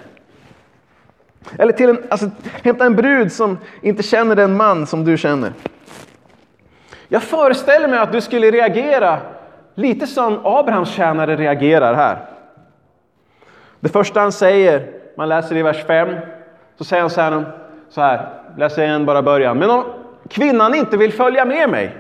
Eller 1.58 1.74
till 1.74 1.90
en, 1.90 2.04
alltså, 2.10 2.30
hämta 2.64 2.86
en 2.86 2.96
brud 2.96 3.32
som 3.32 3.58
inte 3.82 4.04
känner 4.04 4.36
den 4.36 4.58
man 4.58 4.88
som 4.88 5.06
du 5.06 5.18
känner. 5.18 5.54
Jag 7.08 7.24
föreställer 7.24 7.88
mig 7.88 8.00
att 8.00 8.12
du 8.12 8.22
skulle 8.22 8.52
reagera 8.52 9.20
lite 9.76 10.08
som 10.08 10.46
Abrahams 10.46 10.90
tjänare 10.90 11.36
reagerar 11.36 11.94
här. 11.94 12.18
Det 13.80 13.90
första 13.90 14.20
han 14.20 14.32
säger, 14.32 14.88
man 15.18 15.30
läser 15.30 15.58
i 15.58 15.62
vers 15.62 15.86
5, 15.86 16.16
så 16.78 16.84
säger 16.84 17.02
han 17.02 17.10
så 17.10 17.22
här, 17.22 17.44
så 17.90 18.02
här 18.02 18.30
läser 18.58 18.82
jag 18.82 18.90
igen 18.90 19.06
bara 19.06 19.22
början. 19.22 19.58
Men 19.58 19.70
om 19.70 19.84
kvinnan 20.30 20.76
inte 20.76 20.98
vill 20.98 21.14
följa 21.14 21.46
med 21.46 21.70
mig, 21.70 21.98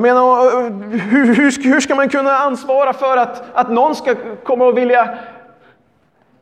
jag 0.00 0.14
menar, 0.14 0.70
hur, 0.90 1.34
hur, 1.34 1.62
hur 1.62 1.80
ska 1.80 1.94
man 1.94 2.08
kunna 2.08 2.38
ansvara 2.38 2.92
för 2.92 3.16
att, 3.16 3.42
att 3.54 3.70
någon 3.70 3.94
ska 3.94 4.14
komma 4.44 4.64
och 4.64 4.78
vilja 4.78 5.18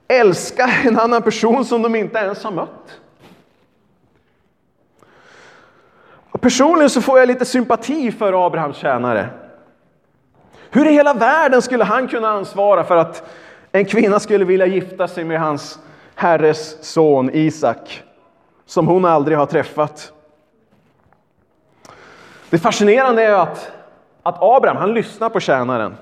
älska 0.09 0.71
en 0.85 0.99
annan 0.99 1.23
person 1.23 1.65
som 1.65 1.83
de 1.83 1.95
inte 1.95 2.19
ens 2.19 2.45
har 2.45 2.51
mött? 2.51 3.01
Och 6.31 6.41
personligen 6.41 6.91
så 6.91 7.01
får 7.01 7.19
jag 7.19 7.29
lite 7.29 7.45
sympati 7.45 8.13
för 8.13 8.47
Abrahams 8.47 8.77
tjänare. 8.77 9.29
Hur 10.71 10.87
i 10.87 10.93
hela 10.93 11.15
världen 11.15 11.63
skulle 11.63 11.85
han 11.85 12.09
kunna 12.09 12.29
ansvara 12.29 12.85
för 12.85 12.97
att 12.97 13.31
en 13.73 13.85
kvinna 13.85 14.21
skulle 14.21 14.45
vilja 14.45 14.67
gifta 14.67 15.09
sig 15.09 15.25
med 15.25 15.41
hans 15.41 15.79
herres 16.15 16.85
son 16.85 17.31
Isak, 17.33 18.03
som 18.67 18.87
hon 18.87 19.05
aldrig 19.05 19.39
har 19.39 19.47
träffat? 19.47 20.13
Det 22.51 22.59
fascinerande 22.59 23.23
är 23.23 23.35
att, 23.35 23.73
att 24.23 24.39
Abraham 24.41 24.77
han 24.77 24.95
lyssnar 24.95 25.29
på 25.29 25.41
tjänaren. 25.41 25.97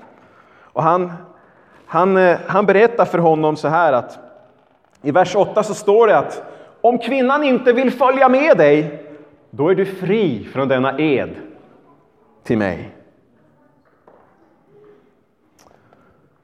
Och 0.61 0.83
han, 0.83 1.13
han, 1.85 2.17
eh, 2.17 2.37
han 2.47 2.65
berättar 2.65 3.05
för 3.05 3.19
honom 3.19 3.55
så 3.55 3.67
här 3.67 3.93
att 3.93 4.19
i 5.01 5.11
vers 5.11 5.35
8 5.35 5.63
så 5.63 5.73
står 5.73 6.07
det 6.07 6.17
att 6.17 6.43
om 6.81 6.97
kvinnan 6.97 7.43
inte 7.43 7.73
vill 7.73 7.91
följa 7.91 8.29
med 8.29 8.57
dig, 8.57 9.03
då 9.49 9.69
är 9.69 9.75
du 9.75 9.85
fri 9.85 10.47
från 10.53 10.67
denna 10.67 10.99
ed 10.99 11.35
till 12.43 12.57
mig. 12.57 12.91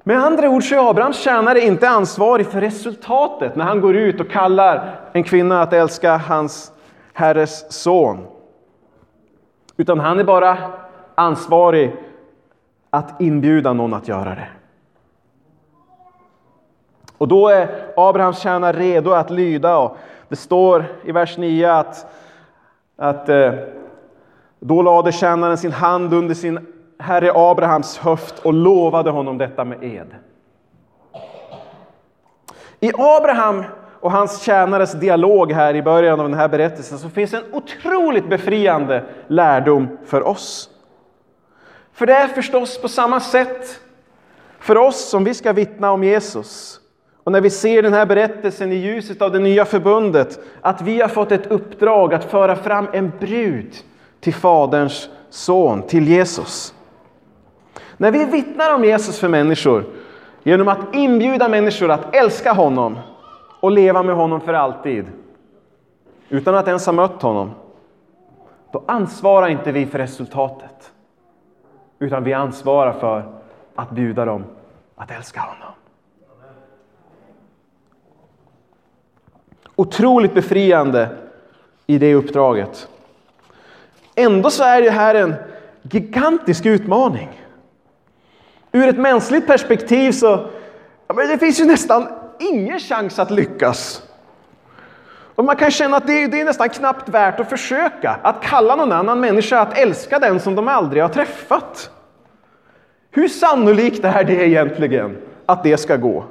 Med 0.03 0.24
andra 0.24 0.50
ord 0.50 0.63
så 0.63 0.75
är 0.75 0.89
Abrahams 0.89 1.19
tjänare 1.19 1.62
inte 1.62 1.89
ansvarig 1.89 2.48
för 2.48 2.62
resultatet 2.62 3.55
när 3.55 3.65
han 3.65 3.81
går 3.81 3.95
ut 3.95 4.22
och 4.22 4.29
kallar 4.29 5.00
en 5.13 5.24
kvinna 5.24 5.62
att 5.62 5.74
älska 5.74 6.17
hans 6.17 6.72
herres 7.13 7.74
son. 7.74 8.27
Utan 9.77 10.00
han 10.00 10.20
är 10.20 10.24
bara 10.24 10.58
ansvarig 11.15 11.96
att 12.89 13.22
inbjuda 13.22 13.74
någon 13.74 13.94
att 13.94 14.08
göra 14.08 14.36
det. 14.36 14.48
Och 17.18 17.27
då 17.27 17.48
är 17.48 17.94
Abrahams 17.98 18.39
tjänare 18.39 18.77
redo 18.77 19.12
att 19.12 19.30
lyda. 19.30 19.77
Och 19.77 19.98
det 20.27 20.36
står 20.36 20.86
i 21.03 21.12
vers 21.12 21.38
9 21.38 21.72
att, 21.72 22.06
att 22.96 23.30
eh, 23.30 23.53
då 24.60 24.82
lade 24.82 25.12
tjänaren 25.12 25.58
sin 25.58 25.72
hand 25.72 26.13
under 26.13 26.36
sin 26.36 26.68
herre 27.00 27.32
Abrahams 27.36 27.98
höft 27.98 28.39
och 28.39 28.53
lovade 28.53 29.10
honom 29.10 29.38
detta 29.38 29.65
med 29.65 29.84
ed. 29.84 30.15
I 32.80 32.92
Abraham 32.98 33.63
och 34.03 34.12
hans 34.12 34.41
tjänares 34.41 34.93
dialog 34.93 35.51
här 35.51 35.75
i 35.75 35.81
början 35.81 36.19
av 36.19 36.29
den 36.29 36.39
här 36.39 36.48
berättelsen 36.48 37.00
så 37.00 37.10
finns 37.10 37.33
en 37.33 37.43
otroligt 37.51 38.29
befriande 38.29 39.03
lärdom 39.27 39.98
för 40.05 40.27
oss. 40.27 40.69
För 41.93 42.05
det 42.05 42.13
är 42.13 42.27
förstås 42.27 42.81
på 42.81 42.88
samma 42.88 43.19
sätt 43.19 43.79
för 44.60 44.77
oss 44.77 45.10
som 45.10 45.24
vi 45.24 45.33
ska 45.33 45.53
vittna 45.53 45.91
om 45.91 46.03
Jesus. 46.03 46.79
Och 47.24 47.31
när 47.31 47.41
vi 47.41 47.50
ser 47.50 47.83
den 47.83 47.93
här 47.93 48.05
berättelsen 48.05 48.72
i 48.72 48.75
ljuset 48.75 49.22
av 49.22 49.31
det 49.31 49.39
nya 49.39 49.65
förbundet, 49.65 50.39
att 50.62 50.81
vi 50.81 51.01
har 51.01 51.07
fått 51.07 51.31
ett 51.31 51.51
uppdrag 51.51 52.13
att 52.13 52.31
föra 52.31 52.55
fram 52.55 52.88
en 52.93 53.12
brud 53.19 53.75
till 54.19 54.33
Faderns 54.33 55.10
son, 55.29 55.81
till 55.81 56.07
Jesus. 56.07 56.74
När 57.98 58.12
vi 58.12 58.25
vittnar 58.25 58.74
om 58.74 58.83
Jesus 58.83 59.19
för 59.19 59.27
människor 59.27 59.86
genom 60.43 60.67
att 60.67 60.95
inbjuda 60.95 61.50
människor 61.50 61.91
att 61.91 62.15
älska 62.15 62.53
honom 62.53 62.98
och 63.63 63.72
leva 63.72 64.03
med 64.03 64.15
honom 64.15 64.41
för 64.41 64.53
alltid 64.53 65.05
utan 66.29 66.55
att 66.55 66.67
ens 66.67 66.86
ha 66.86 66.93
mött 66.93 67.22
honom, 67.22 67.51
då 68.72 68.84
ansvarar 68.86 69.48
inte 69.50 69.72
vi 69.72 69.86
för 69.86 69.98
resultatet. 70.00 70.91
Utan 72.00 72.24
vi 72.24 72.34
ansvarar 72.34 72.93
för 72.93 73.24
att 73.75 73.91
bjuda 73.91 74.25
dem 74.25 74.43
att 74.96 75.12
älska 75.12 75.39
honom. 75.39 75.74
Otroligt 79.75 80.34
befriande 80.34 81.10
i 81.86 81.98
det 81.98 82.15
uppdraget. 82.15 82.88
Ändå 84.15 84.50
så 84.50 84.63
är 84.63 84.82
det 84.82 84.89
här 84.89 85.15
en 85.15 85.36
gigantisk 85.82 86.65
utmaning. 86.65 87.29
Ur 88.72 88.88
ett 88.88 88.98
mänskligt 88.98 89.48
perspektiv 89.48 90.12
så 90.12 90.48
ja, 91.08 91.13
men 91.13 91.27
det 91.27 91.38
finns 91.38 91.60
ju 91.60 91.65
nästan 91.65 92.23
ingen 92.52 92.80
chans 92.80 93.20
att 93.20 93.32
lyckas. 93.32 94.04
Och 95.36 95.46
man 95.46 95.56
kan 95.56 95.72
känna 95.72 95.98
att 95.98 96.08
det, 96.08 96.28
det 96.28 96.42
är 96.42 96.46
nästan 96.46 96.70
knappt 96.70 97.10
värt 97.10 97.40
att 97.40 97.50
försöka 97.50 98.20
att 98.22 98.44
kalla 98.44 98.76
någon 98.76 98.92
annan 98.92 99.20
människa 99.20 99.60
att 99.60 99.78
älska 99.78 100.20
den 100.20 100.40
som 100.40 100.56
de 100.56 100.68
aldrig 100.68 101.04
har 101.04 101.10
träffat. 101.10 101.90
Hur 103.12 103.28
sannolikt 103.28 104.04
är 104.04 104.24
det 104.24 104.48
egentligen 104.48 105.18
att 105.46 105.64
det 105.64 105.78
ska 105.78 105.98
gå? 105.98 106.26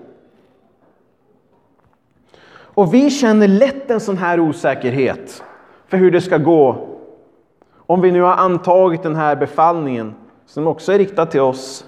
Och 2.74 2.94
vi 2.94 3.10
känner 3.10 3.48
lätt 3.48 3.90
en 3.90 4.00
sån 4.00 4.18
här 4.18 4.40
osäkerhet 4.40 5.42
för 5.88 5.96
hur 5.96 6.10
det 6.10 6.20
ska 6.20 6.38
gå 6.38 6.88
om 7.86 8.00
vi 8.00 8.12
nu 8.12 8.20
har 8.20 8.34
antagit 8.34 9.02
den 9.02 9.16
här 9.16 9.36
befallningen 9.36 10.14
som 10.46 10.66
också 10.66 10.92
är 10.92 10.98
riktad 10.98 11.26
till 11.26 11.40
oss 11.40 11.84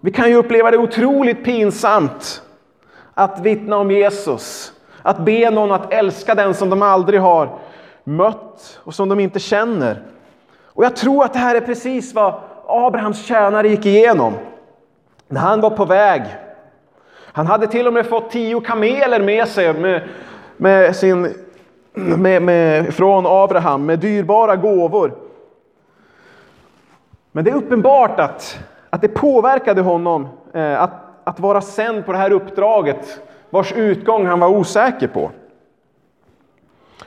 vi 0.00 0.10
kan 0.10 0.28
ju 0.28 0.36
uppleva 0.36 0.70
det 0.70 0.78
otroligt 0.78 1.44
pinsamt 1.44 2.42
att 3.14 3.40
vittna 3.40 3.76
om 3.76 3.90
Jesus. 3.90 4.72
Att 5.02 5.18
be 5.18 5.50
någon 5.50 5.72
att 5.72 5.92
älska 5.92 6.34
den 6.34 6.54
som 6.54 6.70
de 6.70 6.82
aldrig 6.82 7.20
har 7.20 7.58
mött 8.04 8.80
och 8.84 8.94
som 8.94 9.08
de 9.08 9.20
inte 9.20 9.38
känner. 9.38 10.02
Och 10.64 10.84
jag 10.84 10.96
tror 10.96 11.24
att 11.24 11.32
det 11.32 11.38
här 11.38 11.54
är 11.54 11.60
precis 11.60 12.14
vad 12.14 12.34
Abrahams 12.66 13.24
tjänare 13.24 13.68
gick 13.68 13.86
igenom. 13.86 14.34
När 15.28 15.40
han 15.40 15.60
var 15.60 15.70
på 15.70 15.84
väg, 15.84 16.22
han 17.32 17.46
hade 17.46 17.66
till 17.66 17.86
och 17.86 17.92
med 17.92 18.06
fått 18.06 18.30
tio 18.30 18.60
kameler 18.60 19.20
med 19.20 19.48
sig 19.48 19.72
med, 19.72 20.08
med 20.56 20.96
sin, 20.96 21.34
med, 21.92 22.42
med, 22.42 22.94
från 22.94 23.26
Abraham 23.26 23.86
med 23.86 23.98
dyrbara 23.98 24.56
gåvor. 24.56 25.12
Men 27.32 27.44
det 27.44 27.50
är 27.50 27.54
uppenbart 27.54 28.20
att, 28.20 28.58
att 28.90 29.00
det 29.00 29.08
påverkade 29.08 29.80
honom 29.80 30.28
eh, 30.52 30.82
att, 30.82 30.92
att 31.24 31.40
vara 31.40 31.60
sänd 31.60 32.06
på 32.06 32.12
det 32.12 32.18
här 32.18 32.32
uppdraget 32.32 33.22
vars 33.50 33.72
utgång 33.72 34.26
han 34.26 34.40
var 34.40 34.48
osäker 34.48 35.08
på. 35.08 35.30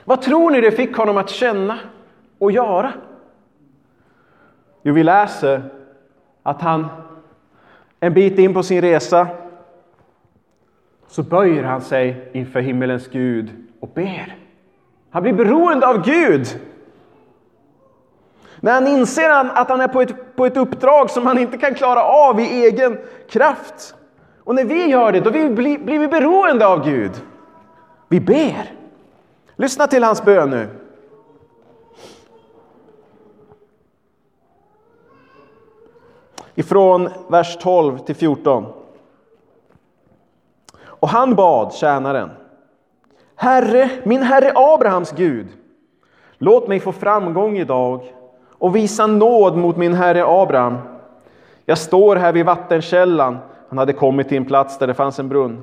Vad 0.04 0.22
tror 0.22 0.50
ni 0.50 0.60
det 0.60 0.70
fick 0.70 0.96
honom 0.96 1.16
att 1.16 1.30
känna 1.30 1.78
och 2.38 2.52
göra? 2.52 2.92
Jo, 4.82 4.94
vi 4.94 5.02
läser 5.02 5.62
att 6.42 6.62
han 6.62 6.86
en 8.00 8.14
bit 8.14 8.38
in 8.38 8.54
på 8.54 8.62
sin 8.62 8.80
resa 8.80 9.26
så 11.06 11.22
böjer 11.22 11.62
han 11.62 11.80
sig 11.80 12.30
inför 12.32 12.60
himmelens 12.60 13.08
Gud 13.08 13.50
och 13.80 13.88
ber. 13.88 14.36
Han 15.10 15.22
blir 15.22 15.32
beroende 15.32 15.86
av 15.86 16.04
Gud. 16.04 16.60
När 18.60 18.72
han 18.72 18.86
inser 18.86 19.30
att 19.30 19.68
han 19.68 19.80
är 19.80 19.88
på 19.88 20.02
ett, 20.02 20.14
på 20.36 20.46
ett 20.46 20.56
uppdrag 20.56 21.10
som 21.10 21.26
han 21.26 21.38
inte 21.38 21.58
kan 21.58 21.74
klara 21.74 22.04
av 22.04 22.40
i 22.40 22.64
egen 22.64 22.98
kraft. 23.28 23.94
Och 24.44 24.54
när 24.54 24.64
vi 24.64 24.86
gör 24.86 25.12
det, 25.12 25.20
då 25.20 25.30
blir 25.30 25.98
vi 25.98 26.08
beroende 26.08 26.66
av 26.66 26.84
Gud. 26.84 27.12
Vi 28.08 28.20
ber. 28.20 28.72
Lyssna 29.56 29.86
till 29.86 30.04
hans 30.04 30.24
bön 30.24 30.50
nu. 30.50 30.68
Ifrån 36.54 37.08
vers 37.28 37.56
12 37.60 37.98
till 37.98 38.14
14. 38.14 38.66
Och 40.82 41.08
han 41.08 41.34
bad 41.34 41.72
tjänaren. 41.72 42.30
Herre, 43.36 43.90
min 44.04 44.22
herre 44.22 44.52
Abrahams 44.54 45.12
Gud, 45.12 45.46
låt 46.38 46.68
mig 46.68 46.80
få 46.80 46.92
framgång 46.92 47.58
idag 47.58 48.12
och 48.58 48.76
visa 48.76 49.06
nåd 49.06 49.56
mot 49.56 49.76
min 49.76 49.94
herre 49.94 50.24
Abraham. 50.26 50.78
Jag 51.66 51.78
står 51.78 52.16
här 52.16 52.32
vid 52.32 52.46
vattenkällan. 52.46 53.38
Han 53.68 53.78
hade 53.78 53.92
kommit 53.92 54.28
till 54.28 54.36
en 54.36 54.44
plats 54.44 54.78
där 54.78 54.86
det 54.86 54.94
fanns 54.94 55.18
en 55.18 55.28
brunn. 55.28 55.62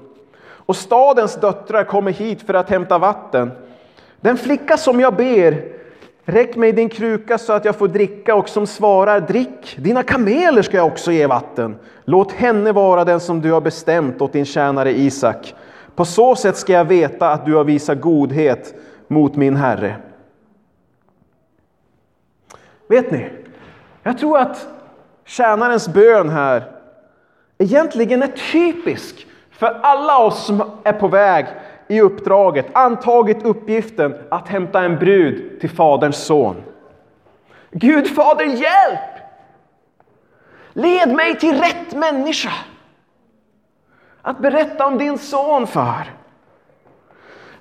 Och 0.66 0.76
stadens 0.76 1.36
döttrar 1.36 1.84
kommer 1.84 2.12
hit 2.12 2.42
för 2.42 2.54
att 2.54 2.70
hämta 2.70 2.98
vatten. 2.98 3.52
Den 4.22 4.38
flicka 4.38 4.78
som 4.78 5.00
jag 5.00 5.16
ber, 5.16 5.64
räck 6.26 6.56
mig 6.56 6.72
din 6.72 6.90
kruka 6.90 7.38
så 7.38 7.54
att 7.54 7.66
jag 7.66 7.76
får 7.76 7.88
dricka 7.88 8.36
och 8.36 8.50
som 8.50 8.68
svarar, 8.68 9.20
drick, 9.20 9.78
dina 9.78 10.04
kameler 10.04 10.62
ska 10.62 10.78
jag 10.78 10.88
också 10.88 11.12
ge 11.12 11.28
vatten. 11.28 11.76
Låt 12.06 12.32
henne 12.32 12.72
vara 12.72 13.06
den 13.06 13.20
som 13.20 13.42
du 13.42 13.52
har 13.52 13.62
bestämt 13.62 14.22
åt 14.22 14.34
din 14.34 14.46
tjänare 14.46 14.92
Isak. 14.92 15.56
På 15.96 16.06
så 16.06 16.36
sätt 16.36 16.58
ska 16.58 16.74
jag 16.74 16.86
veta 16.86 17.32
att 17.32 17.46
du 17.46 17.56
har 17.56 17.64
visat 17.64 18.02
godhet 18.02 18.74
mot 19.08 19.36
min 19.36 19.56
herre. 19.56 19.96
Vet 22.92 23.12
ni, 23.12 23.30
jag 24.04 24.18
tror 24.18 24.38
att 24.38 24.68
tjänarens 25.26 25.88
bön 25.88 26.30
här 26.30 26.64
egentligen 27.58 28.24
är 28.24 28.52
typisk 28.52 29.28
för 29.52 29.80
alla 29.84 30.18
oss 30.18 30.46
som 30.46 30.72
är 30.84 30.94
på 30.94 31.08
väg 31.08 31.46
i 31.88 32.02
uppdraget, 32.02 32.66
antagit 32.74 33.46
uppgiften 33.46 34.16
att 34.30 34.48
hämta 34.48 34.82
en 34.82 35.00
brud 35.00 35.60
till 35.60 35.70
Faderns 35.70 36.26
son. 36.26 36.64
Gud 37.72 38.16
Fader, 38.16 38.46
hjälp! 38.46 39.00
Led 40.74 41.16
mig 41.16 41.40
till 41.40 41.60
rätt 41.62 41.94
människa 41.94 42.54
att 44.22 44.40
berätta 44.40 44.88
om 44.88 44.98
din 44.98 45.18
son 45.18 45.68
för. 45.68 46.14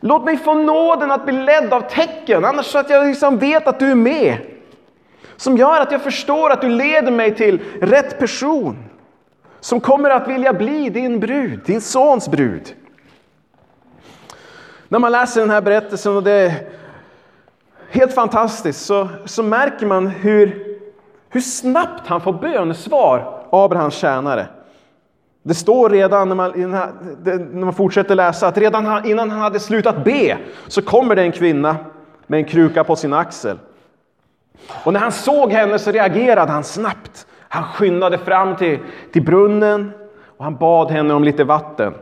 Låt 0.01 0.25
mig 0.25 0.37
få 0.37 0.55
nåden 0.55 1.11
att 1.11 1.25
bli 1.25 1.33
ledd 1.33 1.73
av 1.73 1.81
tecken, 1.81 2.45
annars 2.45 2.67
så 2.67 2.79
att 2.79 2.91
jag 2.91 3.07
liksom 3.07 3.39
vet 3.39 3.67
att 3.67 3.79
du 3.79 3.91
är 3.91 3.95
med. 3.95 4.39
Som 5.41 5.57
gör 5.57 5.81
att 5.81 5.93
jag 5.93 6.03
förstår 6.03 6.51
att 6.51 6.61
du 6.61 6.69
leder 6.69 7.13
mig 7.13 7.35
till 7.35 7.61
rätt 7.81 8.19
person. 8.19 8.77
Som 9.61 9.81
kommer 9.81 10.11
att 10.11 10.29
vilja 10.29 10.53
bli 10.53 10.89
din 10.89 11.21
brud, 11.21 11.61
din 11.67 11.81
sons 11.81 12.29
brud. 12.29 12.75
När 14.89 14.99
man 14.99 15.13
läser 15.13 15.41
den 15.41 15.51
här 15.51 15.61
berättelsen, 15.61 16.17
och 16.17 16.23
det 16.23 16.33
är 16.33 16.53
helt 17.91 18.15
fantastiskt, 18.15 18.87
så, 18.87 19.09
så 19.25 19.43
märker 19.43 19.87
man 19.87 20.07
hur, 20.07 20.65
hur 21.29 21.41
snabbt 21.41 22.07
han 22.07 22.21
får 22.21 22.33
bönesvar, 22.33 23.45
Abrahams 23.51 23.95
tjänare. 23.95 24.47
Det 25.43 25.55
står 25.55 25.91
redan 25.91 26.29
när 26.29 26.37
man, 26.37 26.51
när 26.51 27.65
man 27.65 27.75
fortsätter 27.75 28.15
läsa 28.15 28.49
att 28.49 28.59
redan 28.59 29.07
innan 29.07 29.31
han 29.31 29.41
hade 29.41 29.61
slutat 29.61 30.05
be 30.05 30.39
så 30.69 30.83
kommer 30.83 31.17
det 31.17 31.23
en 31.23 31.33
kvinna 31.33 31.77
med 32.27 32.39
en 32.39 32.45
kruka 32.45 32.85
på 32.85 32.97
sin 32.97 33.13
axel. 33.13 33.59
Och 34.85 34.93
när 34.93 35.01
han 35.01 35.13
såg 35.13 35.53
henne 35.53 35.79
så 35.79 35.91
reagerade 35.91 36.53
han 36.53 36.65
snabbt. 36.65 37.27
Han 37.49 37.65
skyndade 37.65 38.19
fram 38.19 38.57
till, 38.57 38.79
till 39.13 39.23
brunnen 39.25 39.93
och 40.37 40.45
han 40.45 40.57
bad 40.57 40.91
henne 40.91 41.15
om 41.15 41.25
lite 41.25 41.45
vatten. 41.45 41.95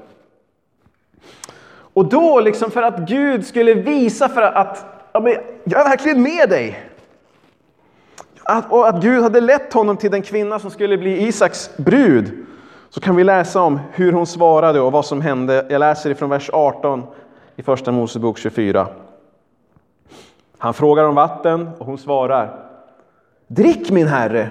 Och 1.92 2.08
då, 2.08 2.40
liksom 2.40 2.70
för 2.70 2.82
att 2.82 2.98
Gud 2.98 3.46
skulle 3.46 3.74
visa 3.74 4.28
för 4.28 4.42
att 4.42 4.84
ja, 5.12 5.20
men 5.20 5.32
jag 5.64 5.80
är 5.80 5.88
verkligen 5.88 6.22
med 6.22 6.48
dig. 6.48 6.80
Att, 8.42 8.72
och 8.72 8.88
att 8.88 9.02
Gud 9.02 9.22
hade 9.22 9.40
lett 9.40 9.72
honom 9.72 9.96
till 9.96 10.10
den 10.10 10.22
kvinna 10.22 10.58
som 10.58 10.70
skulle 10.70 10.98
bli 10.98 11.26
Isaks 11.26 11.76
brud. 11.76 12.46
Så 12.90 13.00
kan 13.00 13.16
vi 13.16 13.24
läsa 13.24 13.60
om 13.60 13.80
hur 13.92 14.12
hon 14.12 14.26
svarade 14.26 14.80
och 14.80 14.92
vad 14.92 15.06
som 15.06 15.20
hände. 15.20 15.66
Jag 15.70 15.78
läser 15.78 16.10
ifrån 16.10 16.30
vers 16.30 16.50
18 16.52 17.02
i 17.56 17.62
Första 17.62 17.92
Mosebok 17.92 18.38
24. 18.38 18.86
Han 20.58 20.74
frågar 20.74 21.04
om 21.04 21.14
vatten 21.14 21.70
och 21.78 21.86
hon 21.86 21.98
svarar. 21.98 22.64
Drick 23.46 23.90
min 23.90 24.06
herre, 24.06 24.50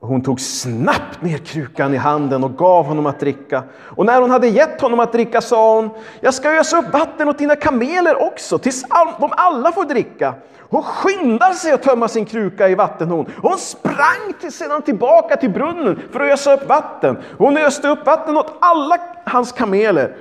och 0.00 0.08
hon 0.08 0.22
tog 0.22 0.40
snabbt 0.40 1.22
ner 1.22 1.38
krukan 1.38 1.94
i 1.94 1.96
handen 1.96 2.44
och 2.44 2.56
gav 2.56 2.84
honom 2.84 3.06
att 3.06 3.20
dricka. 3.20 3.62
Och 3.80 4.06
när 4.06 4.20
hon 4.20 4.30
hade 4.30 4.48
gett 4.48 4.80
honom 4.80 5.00
att 5.00 5.12
dricka 5.12 5.40
sa 5.40 5.76
hon, 5.76 5.90
jag 6.20 6.34
ska 6.34 6.60
ösa 6.60 6.78
upp 6.78 6.92
vatten 6.92 7.28
åt 7.28 7.38
dina 7.38 7.56
kameler 7.56 8.22
också, 8.22 8.58
tills 8.58 8.82
de 9.18 9.32
alla 9.36 9.72
får 9.72 9.84
dricka. 9.84 10.34
Hon 10.58 10.82
skyndade 10.82 11.54
sig 11.54 11.72
att 11.72 11.82
tömma 11.82 12.08
sin 12.08 12.24
kruka 12.24 12.68
i 12.68 12.74
vattenhon. 12.74 13.26
Hon 13.42 13.58
sprang 13.58 14.32
till, 14.40 14.52
sedan 14.52 14.82
tillbaka 14.82 15.36
till 15.36 15.50
brunnen 15.50 16.02
för 16.12 16.20
att 16.20 16.32
ösa 16.32 16.54
upp 16.54 16.68
vatten. 16.68 17.18
Hon 17.38 17.56
öste 17.56 17.88
upp 17.88 18.06
vatten 18.06 18.36
åt 18.36 18.52
alla 18.60 18.98
hans 19.24 19.52
kameler. 19.52 20.16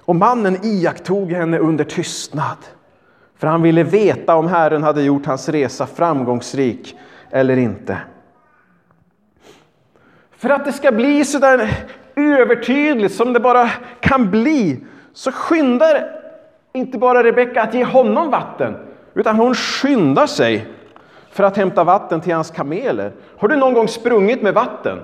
Och 0.00 0.16
mannen 0.16 0.58
iakttog 0.62 1.32
henne 1.32 1.58
under 1.58 1.84
tystnad. 1.84 2.56
För 3.38 3.46
han 3.46 3.62
ville 3.62 3.82
veta 3.82 4.36
om 4.36 4.48
Herren 4.48 4.82
hade 4.82 5.02
gjort 5.02 5.26
hans 5.26 5.48
resa 5.48 5.86
framgångsrik 5.86 6.96
eller 7.30 7.56
inte. 7.56 7.98
För 10.36 10.50
att 10.50 10.64
det 10.64 10.72
ska 10.72 10.92
bli 10.92 11.24
så 11.24 11.38
där 11.38 11.70
övertydligt 12.16 13.14
som 13.14 13.32
det 13.32 13.40
bara 13.40 13.70
kan 14.00 14.30
bli 14.30 14.80
så 15.12 15.32
skyndar 15.32 16.16
inte 16.72 16.98
bara 16.98 17.22
Rebecka 17.22 17.62
att 17.62 17.74
ge 17.74 17.84
honom 17.84 18.30
vatten, 18.30 18.76
utan 19.14 19.36
hon 19.36 19.54
skyndar 19.54 20.26
sig 20.26 20.66
för 21.30 21.44
att 21.44 21.56
hämta 21.56 21.84
vatten 21.84 22.20
till 22.20 22.34
hans 22.34 22.50
kameler. 22.50 23.12
Har 23.38 23.48
du 23.48 23.56
någon 23.56 23.74
gång 23.74 23.88
sprungit 23.88 24.42
med 24.42 24.54
vatten? 24.54 25.00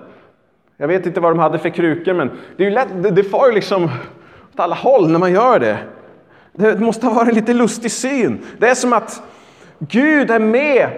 Jag 0.76 0.88
vet 0.88 1.06
inte 1.06 1.20
vad 1.20 1.30
de 1.32 1.38
hade 1.38 1.58
för 1.58 1.68
krukor, 1.68 2.14
men 2.14 2.30
det, 2.56 2.64
är 2.64 2.68
ju 2.68 2.74
lätt, 2.74 3.02
det, 3.02 3.10
det 3.10 3.24
far 3.24 3.52
liksom 3.52 3.84
åt 4.54 4.60
alla 4.60 4.74
håll 4.74 5.10
när 5.10 5.18
man 5.18 5.32
gör 5.32 5.58
det. 5.58 5.78
Det 6.52 6.80
måste 6.80 7.06
ha 7.06 7.14
varit 7.14 7.28
en 7.28 7.34
lite 7.34 7.54
lustig 7.54 7.92
syn. 7.92 8.46
Det 8.58 8.68
är 8.68 8.74
som 8.74 8.92
att 8.92 9.22
Gud 9.78 10.30
är 10.30 10.38
med, 10.38 10.90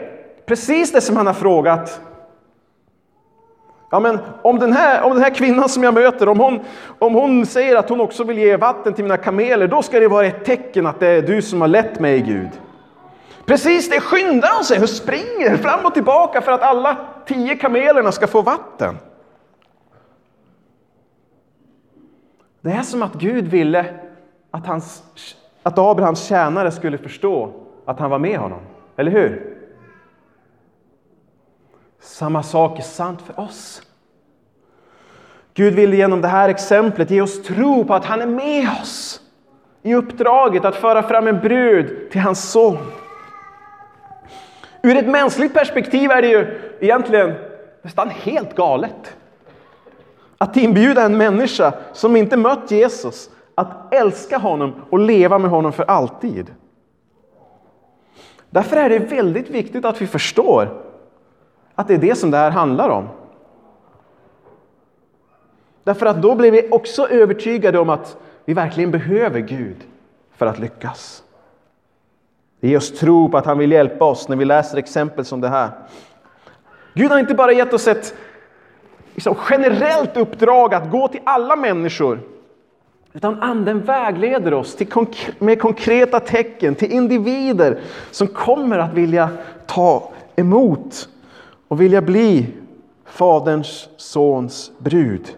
precis 0.46 0.92
det 0.92 1.00
som 1.00 1.16
han 1.16 1.26
har 1.26 1.34
frågat 1.34 2.00
Ja, 3.94 4.00
men 4.00 4.18
om, 4.42 4.58
den 4.58 4.72
här, 4.72 5.02
om 5.02 5.12
den 5.12 5.22
här 5.22 5.34
kvinnan 5.34 5.68
som 5.68 5.82
jag 5.82 5.94
möter, 5.94 6.28
om 6.28 6.40
hon, 6.40 6.60
om 6.98 7.14
hon 7.14 7.46
säger 7.46 7.76
att 7.76 7.88
hon 7.88 8.00
också 8.00 8.24
vill 8.24 8.38
ge 8.38 8.56
vatten 8.56 8.94
till 8.94 9.04
mina 9.04 9.16
kameler, 9.16 9.68
då 9.68 9.82
ska 9.82 10.00
det 10.00 10.08
vara 10.08 10.26
ett 10.26 10.44
tecken 10.44 10.86
att 10.86 11.00
det 11.00 11.06
är 11.06 11.22
du 11.22 11.42
som 11.42 11.60
har 11.60 11.68
lett 11.68 12.00
mig, 12.00 12.20
Gud. 12.20 12.48
Precis 13.46 13.90
det 13.90 14.00
skyndar 14.00 14.54
hon 14.54 14.64
sig 14.64 14.82
och 14.82 14.88
springer 14.88 15.56
fram 15.56 15.86
och 15.86 15.94
tillbaka 15.94 16.40
för 16.40 16.52
att 16.52 16.62
alla 16.62 16.96
tio 17.26 17.56
kamelerna 17.56 18.12
ska 18.12 18.26
få 18.26 18.42
vatten. 18.42 18.98
Det 22.60 22.70
är 22.70 22.82
som 22.82 23.02
att 23.02 23.14
Gud 23.14 23.48
ville 23.48 23.86
att, 24.50 24.66
hans, 24.66 25.02
att 25.64 25.78
Abrahams 25.78 26.24
tjänare 26.24 26.70
skulle 26.70 26.98
förstå 26.98 27.52
att 27.84 27.98
han 27.98 28.10
var 28.10 28.18
med 28.18 28.38
honom. 28.38 28.60
Eller 28.96 29.10
hur? 29.10 29.56
Samma 32.00 32.42
sak 32.42 32.78
är 32.78 32.82
sant 32.82 33.22
för 33.22 33.40
oss. 33.40 33.82
Gud 35.54 35.74
vill 35.74 35.94
genom 35.94 36.20
det 36.20 36.28
här 36.28 36.48
exemplet 36.48 37.10
ge 37.10 37.20
oss 37.20 37.42
tro 37.42 37.84
på 37.84 37.94
att 37.94 38.04
han 38.04 38.20
är 38.20 38.26
med 38.26 38.68
oss 38.82 39.20
i 39.82 39.94
uppdraget 39.94 40.64
att 40.64 40.76
föra 40.76 41.02
fram 41.02 41.26
en 41.26 41.40
brud 41.40 42.10
till 42.10 42.20
hans 42.20 42.50
son. 42.50 42.78
Ur 44.82 44.96
ett 44.96 45.08
mänskligt 45.08 45.54
perspektiv 45.54 46.10
är 46.10 46.22
det 46.22 46.28
ju 46.28 46.60
egentligen 46.80 47.34
nästan 47.82 48.10
helt 48.10 48.54
galet 48.54 49.16
Att 50.38 50.56
inbjuda 50.56 51.02
en 51.02 51.16
människa 51.16 51.72
som 51.92 52.16
inte 52.16 52.36
mött 52.36 52.70
Jesus 52.70 53.30
att 53.54 53.94
älska 53.94 54.38
honom 54.38 54.72
och 54.90 54.98
leva 54.98 55.38
med 55.38 55.50
honom 55.50 55.72
för 55.72 55.84
alltid. 55.84 56.54
Därför 58.50 58.76
är 58.76 58.88
det 58.88 58.98
väldigt 58.98 59.50
viktigt 59.50 59.84
att 59.84 60.02
vi 60.02 60.06
förstår 60.06 60.82
att 61.74 61.88
det 61.88 61.94
är 61.94 61.98
det 61.98 62.14
som 62.14 62.30
det 62.30 62.36
här 62.36 62.50
handlar 62.50 62.88
om. 62.88 63.08
Därför 65.84 66.06
att 66.06 66.22
då 66.22 66.34
blir 66.34 66.50
vi 66.50 66.68
också 66.70 67.08
övertygade 67.08 67.78
om 67.78 67.90
att 67.90 68.16
vi 68.44 68.54
verkligen 68.54 68.90
behöver 68.90 69.40
Gud 69.40 69.76
för 70.36 70.46
att 70.46 70.58
lyckas. 70.58 71.22
Det 72.60 72.68
ger 72.68 72.76
oss 72.76 72.98
tro 72.98 73.28
på 73.28 73.38
att 73.38 73.46
han 73.46 73.58
vill 73.58 73.72
hjälpa 73.72 74.04
oss 74.04 74.28
när 74.28 74.36
vi 74.36 74.44
läser 74.44 74.78
exempel 74.78 75.24
som 75.24 75.40
det 75.40 75.48
här. 75.48 75.70
Gud 76.94 77.10
har 77.10 77.18
inte 77.18 77.34
bara 77.34 77.52
gett 77.52 77.72
oss 77.72 77.88
ett 77.88 78.14
liksom, 79.14 79.36
generellt 79.50 80.16
uppdrag 80.16 80.74
att 80.74 80.90
gå 80.90 81.08
till 81.08 81.20
alla 81.24 81.56
människor. 81.56 82.20
Utan 83.16 83.42
anden 83.42 83.80
vägleder 83.80 84.54
oss 84.54 84.76
till 84.76 84.88
konk 84.88 85.30
med 85.38 85.60
konkreta 85.60 86.20
tecken 86.20 86.74
till 86.74 86.92
individer 86.92 87.80
som 88.10 88.26
kommer 88.26 88.78
att 88.78 88.94
vilja 88.94 89.30
ta 89.66 90.12
emot 90.36 91.08
och 91.68 91.80
vilja 91.80 92.02
bli 92.02 92.46
Faderns 93.06 93.88
sons 93.96 94.72
brud. 94.78 95.36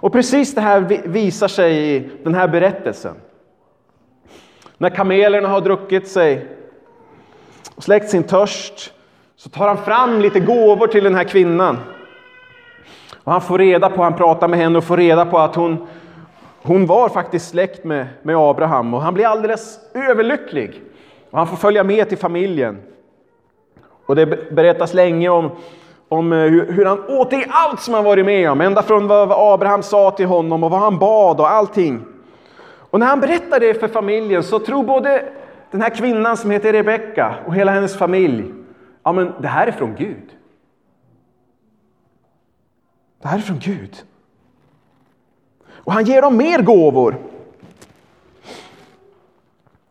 Och 0.00 0.12
precis 0.12 0.54
det 0.54 0.60
här 0.60 0.80
visar 1.08 1.48
sig 1.48 1.96
i 1.96 2.10
den 2.24 2.34
här 2.34 2.48
berättelsen. 2.48 3.14
När 4.78 4.90
kamelerna 4.90 5.48
har 5.48 5.60
druckit 5.60 6.08
sig 6.08 6.46
och 7.74 7.82
släckt 7.82 8.10
sin 8.10 8.22
törst 8.22 8.92
så 9.36 9.48
tar 9.50 9.68
han 9.68 9.84
fram 9.84 10.20
lite 10.20 10.40
gåvor 10.40 10.86
till 10.86 11.04
den 11.04 11.14
här 11.14 11.24
kvinnan. 11.24 11.78
Och 13.24 13.32
han 13.32 13.40
får 13.40 13.58
reda 13.58 13.90
på, 13.90 14.02
han 14.02 14.16
pratar 14.16 14.48
med 14.48 14.58
henne 14.58 14.78
och 14.78 14.84
får 14.84 14.96
reda 14.96 15.26
på 15.26 15.38
att 15.38 15.54
hon, 15.54 15.86
hon 16.68 16.86
var 16.86 17.08
faktiskt 17.08 17.48
släkt 17.48 17.84
med, 17.84 18.06
med 18.22 18.36
Abraham 18.36 18.94
och 18.94 19.02
han 19.02 19.14
blir 19.14 19.26
alldeles 19.26 19.80
överlycklig. 19.94 20.82
Och 21.30 21.38
han 21.38 21.46
får 21.46 21.56
följa 21.56 21.84
med 21.84 22.08
till 22.08 22.18
familjen. 22.18 22.78
Och 24.06 24.16
det 24.16 24.52
berättas 24.52 24.94
länge 24.94 25.28
om, 25.28 25.50
om 26.08 26.32
eh, 26.32 26.38
hur, 26.38 26.72
hur 26.72 26.84
han 26.84 27.04
återger 27.08 27.46
allt 27.50 27.80
som 27.80 27.94
han 27.94 28.04
varit 28.04 28.24
med 28.24 28.50
om, 28.50 28.60
ända 28.60 28.82
från 28.82 29.06
vad 29.06 29.32
Abraham 29.54 29.82
sa 29.82 30.10
till 30.10 30.26
honom 30.26 30.64
och 30.64 30.70
vad 30.70 30.80
han 30.80 30.98
bad 30.98 31.40
och 31.40 31.50
allting. 31.50 32.04
Och 32.90 32.98
när 32.98 33.06
han 33.06 33.20
berättar 33.20 33.60
det 33.60 33.74
för 33.74 33.88
familjen 33.88 34.42
så 34.42 34.58
tror 34.58 34.84
både 34.84 35.24
den 35.70 35.82
här 35.82 35.90
kvinnan 35.90 36.36
som 36.36 36.50
heter 36.50 36.72
Rebecka 36.72 37.34
och 37.46 37.54
hela 37.54 37.72
hennes 37.72 37.98
familj, 37.98 38.44
ja 39.02 39.12
men 39.12 39.32
det 39.38 39.48
här 39.48 39.66
är 39.66 39.72
från 39.72 39.94
Gud. 39.94 40.30
Det 43.22 43.28
här 43.28 43.38
är 43.38 43.42
från 43.42 43.58
Gud. 43.58 43.96
Och 45.78 45.92
han 45.92 46.04
ger 46.04 46.22
dem 46.22 46.36
mer 46.36 46.62
gåvor. 46.62 47.16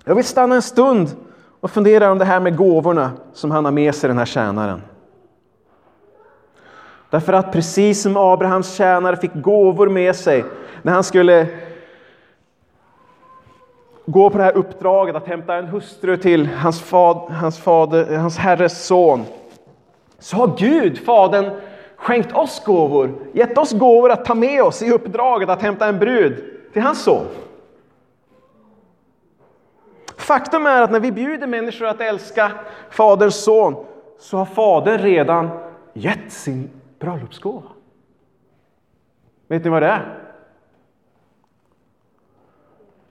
Jag 0.04 0.16
vill 0.16 0.26
stanna 0.26 0.56
en 0.56 0.62
stund 0.62 1.16
och 1.60 1.72
fundera 1.72 2.12
om 2.12 2.18
det 2.18 2.26
här 2.26 2.40
med 2.40 2.58
gåvorna 2.58 3.12
som 3.34 3.52
han 3.52 3.66
har 3.66 3.72
med 3.72 3.96
sig, 3.96 4.08
den 4.08 4.18
här 4.18 4.26
tjänaren. 4.26 4.82
Därför 7.10 7.34
att 7.34 7.52
precis 7.52 8.02
som 8.02 8.18
Abrahams 8.18 8.76
tjänare 8.76 9.18
fick 9.18 9.34
gåvor 9.34 9.90
med 9.90 10.16
sig 10.16 10.46
när 10.82 10.94
han 10.94 11.04
skulle 11.04 11.48
gå 14.06 14.30
på 14.30 14.38
det 14.38 14.44
här 14.44 14.58
uppdraget 14.58 15.16
att 15.16 15.28
hämta 15.28 15.56
en 15.56 15.68
hustru 15.68 16.18
till 16.18 16.48
hans, 16.48 16.82
fad, 16.82 17.32
hans, 17.32 17.60
fader, 17.60 18.18
hans 18.18 18.38
herres 18.38 18.86
son. 18.86 19.26
Så 20.20 20.38
har 20.38 20.58
Gud, 20.58 21.06
Fadern, 21.06 21.52
skänkt 21.98 22.34
oss 22.34 22.64
gåvor, 22.66 23.16
gett 23.34 23.58
oss 23.58 23.74
gåvor 23.74 24.12
att 24.12 24.26
ta 24.26 24.36
med 24.36 24.64
oss 24.64 24.82
i 24.82 24.92
uppdraget 24.92 25.50
att 25.50 25.62
hämta 25.62 25.88
en 25.88 26.00
brud 26.00 26.44
till 26.74 26.82
hans 26.82 27.04
son. 27.04 27.26
Faktum 30.16 30.66
är 30.66 30.82
att 30.82 30.92
när 30.92 31.00
vi 31.00 31.12
bjuder 31.12 31.48
människor 31.48 31.86
att 31.86 32.02
älska 32.02 32.52
Faderns 32.90 33.44
son 33.44 33.86
så 34.20 34.38
har 34.38 34.46
Fadern 34.46 34.98
redan 34.98 35.50
gett 35.94 36.32
sin 36.32 36.70
bröllopsgåva. 37.00 37.70
Vet 39.48 39.64
ni 39.64 39.70
vad 39.70 39.82
det 39.82 39.88
är? 39.88 40.20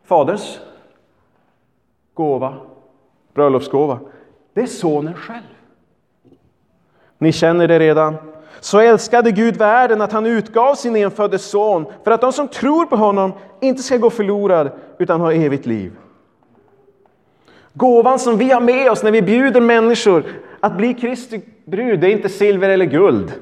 Faderns 0.04 0.60
gåva, 2.14 2.54
bröllopsgåva, 3.34 3.98
det 4.52 4.60
är 4.60 4.66
sonen 4.66 5.14
själv. 5.14 5.42
Ni 7.18 7.32
känner 7.32 7.68
det 7.68 7.78
redan. 7.78 8.16
Så 8.66 8.80
älskade 8.80 9.30
Gud 9.30 9.56
världen 9.56 10.00
att 10.00 10.12
han 10.12 10.26
utgav 10.26 10.74
sin 10.74 10.96
enfödde 10.96 11.38
son 11.38 11.86
för 12.04 12.10
att 12.10 12.20
de 12.20 12.32
som 12.32 12.48
tror 12.48 12.86
på 12.86 12.96
honom 12.96 13.32
inte 13.60 13.82
ska 13.82 13.96
gå 13.96 14.10
förlorad 14.10 14.70
utan 14.98 15.20
ha 15.20 15.32
evigt 15.32 15.66
liv. 15.66 15.92
Gåvan 17.72 18.18
som 18.18 18.38
vi 18.38 18.50
har 18.50 18.60
med 18.60 18.90
oss 18.90 19.02
när 19.02 19.10
vi 19.10 19.22
bjuder 19.22 19.60
människor 19.60 20.24
att 20.60 20.76
bli 20.76 20.94
Kristi 20.94 21.40
brud, 21.64 22.00
det 22.00 22.06
är 22.06 22.12
inte 22.12 22.28
silver 22.28 22.68
eller 22.68 22.84
guld, 22.84 23.32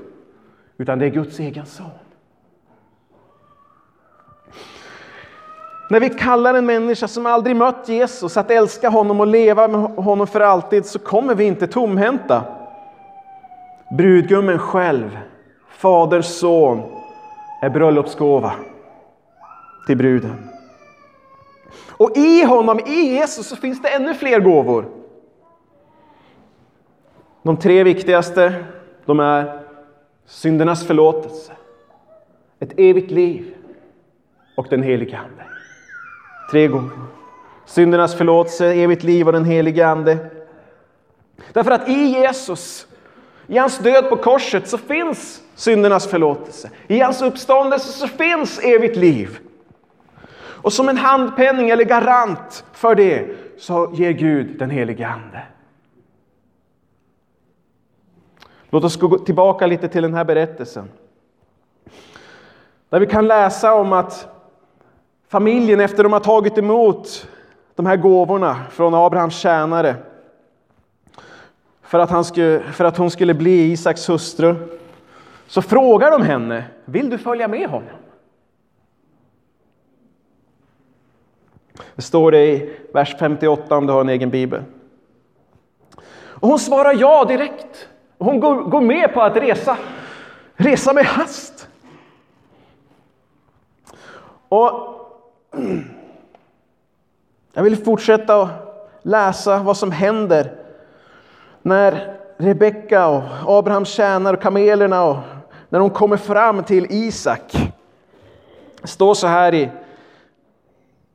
utan 0.79 0.99
det 0.99 1.07
är 1.07 1.11
Guds 1.11 1.39
egen 1.39 1.67
son. 1.67 1.87
När 5.91 6.01
vi 6.01 6.09
kallar 6.09 6.55
en 6.55 6.67
människa 6.67 7.09
som 7.09 7.27
aldrig 7.27 7.57
mött 7.57 7.89
Jesus 7.89 8.37
att 8.37 8.51
älska 8.51 8.89
honom 8.89 9.21
och 9.21 9.27
leva 9.27 9.69
med 9.69 9.81
honom 9.81 10.27
för 10.27 10.41
alltid 10.41 10.87
så 10.87 10.99
kommer 10.99 11.35
vi 11.35 11.45
inte 11.45 11.67
tomhänta. 11.67 12.43
Brudgummen 13.97 14.59
själv, 14.59 15.19
Faderns 15.69 16.39
son, 16.39 16.83
är 17.61 17.71
bröllopsgåva 17.71 18.53
till 19.87 19.97
bruden. 19.97 20.49
Och 21.91 22.17
i 22.17 22.45
honom, 22.45 22.81
i 22.81 23.15
Jesus, 23.15 23.49
så 23.49 23.57
finns 23.57 23.83
det 23.83 23.89
ännu 23.89 24.15
fler 24.15 24.41
gåvor. 24.41 24.87
De 27.43 27.57
tre 27.57 27.85
viktigaste, 27.85 28.65
de 29.05 29.21
är 29.21 29.61
syndernas 30.27 30.87
förlåtelse, 30.87 31.53
ett 32.61 32.73
evigt 32.77 33.11
liv 33.11 33.55
och 34.57 34.67
den 34.71 34.83
helige 34.83 35.19
Ande. 35.19 35.45
Tre 36.51 36.69
gånger. 36.69 36.99
Syndernas 37.67 38.15
förlåtelse, 38.15 38.75
evigt 38.75 39.03
liv 39.03 39.27
och 39.27 39.33
den 39.33 39.45
helige 39.45 39.87
Ande. 39.87 40.31
Därför 41.53 41.71
att 41.71 41.89
i 41.89 42.05
Jesus, 42.05 42.87
i 43.47 43.59
hans 43.59 43.79
död 43.79 44.09
på 44.09 44.17
korset, 44.17 44.69
så 44.69 44.79
finns 44.79 45.43
syndernas 45.55 46.07
förlåtelse. 46.07 46.71
I 46.87 47.01
hans 47.01 47.23
uppståndelse 47.23 47.93
så 47.93 48.09
finns 48.09 48.59
evigt 48.59 48.97
liv. 48.97 49.39
Och 50.37 50.73
som 50.73 50.89
en 50.89 50.97
handpenning 50.97 51.71
eller 51.71 51.85
garant 51.85 52.65
för 52.73 52.95
det 52.95 53.27
så 53.59 53.91
ger 53.95 54.11
Gud 54.11 54.59
den 54.59 54.71
helige 54.71 55.09
Ande. 55.09 55.43
Låt 58.71 58.85
oss 58.85 58.97
gå 58.97 59.19
tillbaka 59.19 59.67
lite 59.67 59.89
till 59.89 60.03
den 60.03 60.15
här 60.15 60.25
berättelsen. 60.25 60.91
Där 62.89 63.01
vi 63.01 63.07
kan 63.07 63.27
läsa 63.27 63.75
om 63.75 63.93
att 63.93 64.29
familjen 65.29 65.81
efter 65.81 66.03
de 66.03 66.13
har 66.13 66.21
tagit 66.21 66.59
emot 66.59 67.29
de 67.75 67.87
här 67.87 67.97
gåvorna 67.97 68.57
från 68.71 68.95
Abrahams 68.95 69.39
tjänare 69.39 69.97
för 71.85 71.99
att, 71.99 72.11
han 72.11 72.25
skulle, 72.25 72.61
för 72.61 72.85
att 72.85 72.97
hon 72.97 73.11
skulle 73.11 73.35
bli 73.35 73.73
Isaks 73.73 74.09
hustru 74.09 74.55
så 75.47 75.63
frågar 75.63 76.11
de 76.11 76.23
henne, 76.23 76.65
vill 76.85 77.11
du 77.11 77.19
följa 77.19 77.49
med 77.49 77.69
honom? 77.69 77.89
Det 81.95 82.03
står 82.03 82.31
det 82.33 82.47
i 82.47 82.77
vers 82.93 83.17
58 83.19 83.77
om 83.77 83.87
du 83.87 83.93
har 83.93 84.01
en 84.01 84.09
egen 84.09 84.31
bibel. 84.31 84.63
Och 86.15 86.49
hon 86.49 86.59
svarar 86.59 86.95
ja 86.95 87.25
direkt. 87.25 87.89
Och 88.19 88.27
hon 88.27 88.41
går, 88.41 88.63
går 88.63 88.81
med 88.81 89.15
på 89.15 89.21
att 89.21 89.37
resa, 89.37 89.77
resa 90.55 90.93
med 90.93 91.05
hast. 91.05 91.69
Och 94.49 94.71
jag 97.53 97.63
vill 97.63 97.77
fortsätta 97.77 98.51
läsa 99.03 99.59
vad 99.59 99.77
som 99.77 99.93
händer 99.93 100.64
när 101.65 102.17
Rebecka 102.37 103.09
och 103.09 103.23
Abrahams 103.59 103.89
tjänare 103.89 104.37
och 104.37 104.43
kamelerna 104.43 105.05
och 105.05 105.17
när 105.69 105.79
de 105.79 105.91
kommer 105.91 106.17
fram 106.17 106.65
till 106.65 106.87
Isak. 106.91 107.73
Det 108.83 108.89
står 108.89 109.15
så 109.15 109.27
här 109.27 109.55
i 109.55 109.71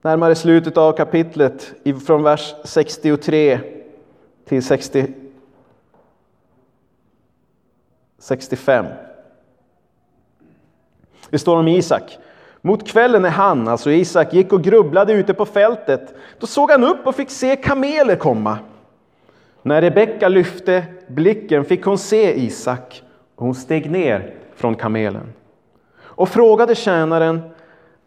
närmare 0.01 0.35
slutet 0.35 0.77
av 0.77 0.91
kapitlet 0.91 1.73
från 2.07 2.23
vers 2.23 2.55
63 2.63 3.59
till 4.45 4.63
60, 4.63 5.07
65. 8.19 8.85
Det 11.29 11.39
står 11.39 11.57
om 11.57 11.67
Isak. 11.67 12.17
Mot 12.61 12.87
kvällen 12.87 13.21
när 13.21 13.29
han, 13.29 13.67
alltså 13.67 13.91
Isak, 13.91 14.33
gick 14.33 14.53
och 14.53 14.63
grubblade 14.63 15.13
ute 15.13 15.33
på 15.33 15.45
fältet, 15.45 16.13
då 16.39 16.47
såg 16.47 16.71
han 16.71 16.83
upp 16.83 17.07
och 17.07 17.15
fick 17.15 17.29
se 17.29 17.55
kameler 17.55 18.15
komma. 18.15 18.57
När 19.69 19.81
Rebecka 19.81 20.29
lyfte 20.29 20.85
blicken 21.07 21.65
fick 21.65 21.83
hon 21.83 21.97
se 21.97 22.39
Isak 22.39 23.03
och 23.35 23.45
hon 23.45 23.55
steg 23.55 23.91
ner 23.91 24.33
från 24.55 24.75
kamelen. 24.75 25.33
och 25.97 26.29
frågade 26.29 26.75
tjänaren 26.75 27.41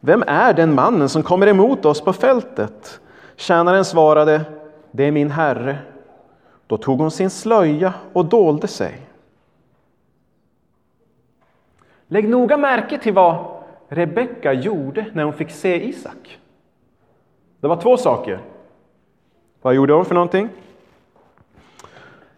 Vem 0.00 0.24
är 0.26 0.52
den 0.52 0.74
mannen 0.74 1.08
som 1.08 1.22
kommer 1.22 1.46
emot 1.46 1.84
oss 1.84 2.00
på 2.00 2.12
fältet? 2.12 3.00
Tjänaren 3.36 3.84
svarade 3.84 4.40
Det 4.90 5.04
är 5.04 5.12
min 5.12 5.30
herre. 5.30 5.78
Då 6.66 6.76
tog 6.76 6.98
hon 6.98 7.10
sin 7.10 7.30
slöja 7.30 7.94
och 8.12 8.24
dolde 8.24 8.68
sig. 8.68 9.00
Lägg 12.06 12.28
noga 12.28 12.56
märke 12.56 12.98
till 12.98 13.12
vad 13.12 13.44
Rebecka 13.88 14.52
gjorde 14.52 15.06
när 15.12 15.24
hon 15.24 15.32
fick 15.32 15.50
se 15.50 15.88
Isak. 15.88 16.38
Det 17.60 17.68
var 17.68 17.76
två 17.76 17.96
saker. 17.96 18.40
Vad 19.62 19.74
gjorde 19.74 19.92
hon 19.92 20.04
för 20.04 20.14
någonting? 20.14 20.48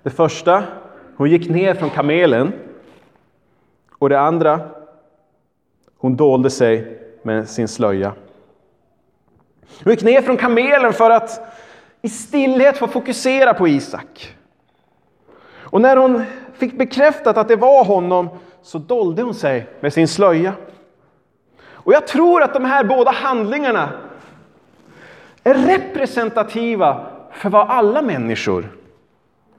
Det 0.04 0.10
första, 0.10 0.64
hon 1.16 1.30
gick 1.30 1.48
ner 1.48 1.74
från 1.74 1.90
kamelen. 1.90 2.52
Och 3.98 4.08
det 4.08 4.20
andra, 4.20 4.60
hon 5.98 6.16
dolde 6.16 6.50
sig 6.50 6.98
med 7.22 7.48
sin 7.48 7.68
slöja. 7.68 8.12
Hon 9.84 9.92
gick 9.92 10.02
ner 10.02 10.22
från 10.22 10.36
kamelen 10.36 10.92
för 10.92 11.10
att 11.10 11.56
i 12.02 12.08
stillhet 12.08 12.78
få 12.78 12.86
fokusera 12.86 13.54
på 13.54 13.68
Isak. 13.68 14.36
Och 15.54 15.80
när 15.80 15.96
hon 15.96 16.24
fick 16.52 16.78
bekräftat 16.78 17.36
att 17.36 17.48
det 17.48 17.56
var 17.56 17.84
honom 17.84 18.28
så 18.62 18.78
dolde 18.78 19.22
hon 19.22 19.34
sig 19.34 19.66
med 19.80 19.92
sin 19.92 20.08
slöja. 20.08 20.52
Och 21.66 21.92
jag 21.92 22.06
tror 22.06 22.42
att 22.42 22.54
de 22.54 22.64
här 22.64 22.84
båda 22.84 23.10
handlingarna 23.10 23.88
är 25.44 25.54
representativa 25.54 27.06
för 27.32 27.50
vad 27.50 27.70
alla 27.70 28.02
människor 28.02 28.68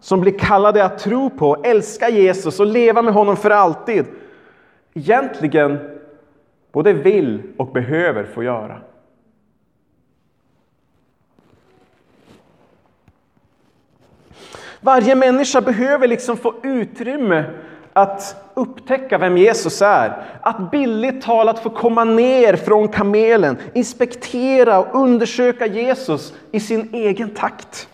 som 0.06 0.22
blir 0.22 0.40
kallade 0.40 0.86
att 0.86 1.00
tro 1.00 1.30
på, 1.30 1.58
älska 1.64 2.10
Jesus 2.10 2.60
och 2.60 2.66
leva 2.66 3.02
med 3.02 3.14
honom 3.14 3.38
för 3.38 3.50
alltid 3.50 4.06
egentligen 4.94 5.80
både 6.72 6.94
vill 6.94 7.42
och 7.58 7.72
behöver 7.72 8.24
få 8.24 8.44
göra. 8.44 8.82
Varje 14.82 15.16
människa 15.16 15.62
behöver 15.62 16.08
liksom 16.08 16.38
få 16.38 16.54
utrymme 16.64 17.44
att 17.94 18.52
upptäcka 18.54 19.18
vem 19.18 19.38
Jesus 19.38 19.82
är. 19.82 20.26
Att 20.42 20.72
billigt 20.72 21.22
talat 21.22 21.60
få 21.60 21.70
komma 21.70 22.04
ner 22.04 22.56
från 22.56 22.88
kamelen, 22.88 23.58
inspektera 23.74 24.80
och 24.80 25.02
undersöka 25.02 25.66
Jesus 25.66 26.34
i 26.52 26.60
sin 26.60 26.90
egen 26.94 27.30
takt. 27.30 27.90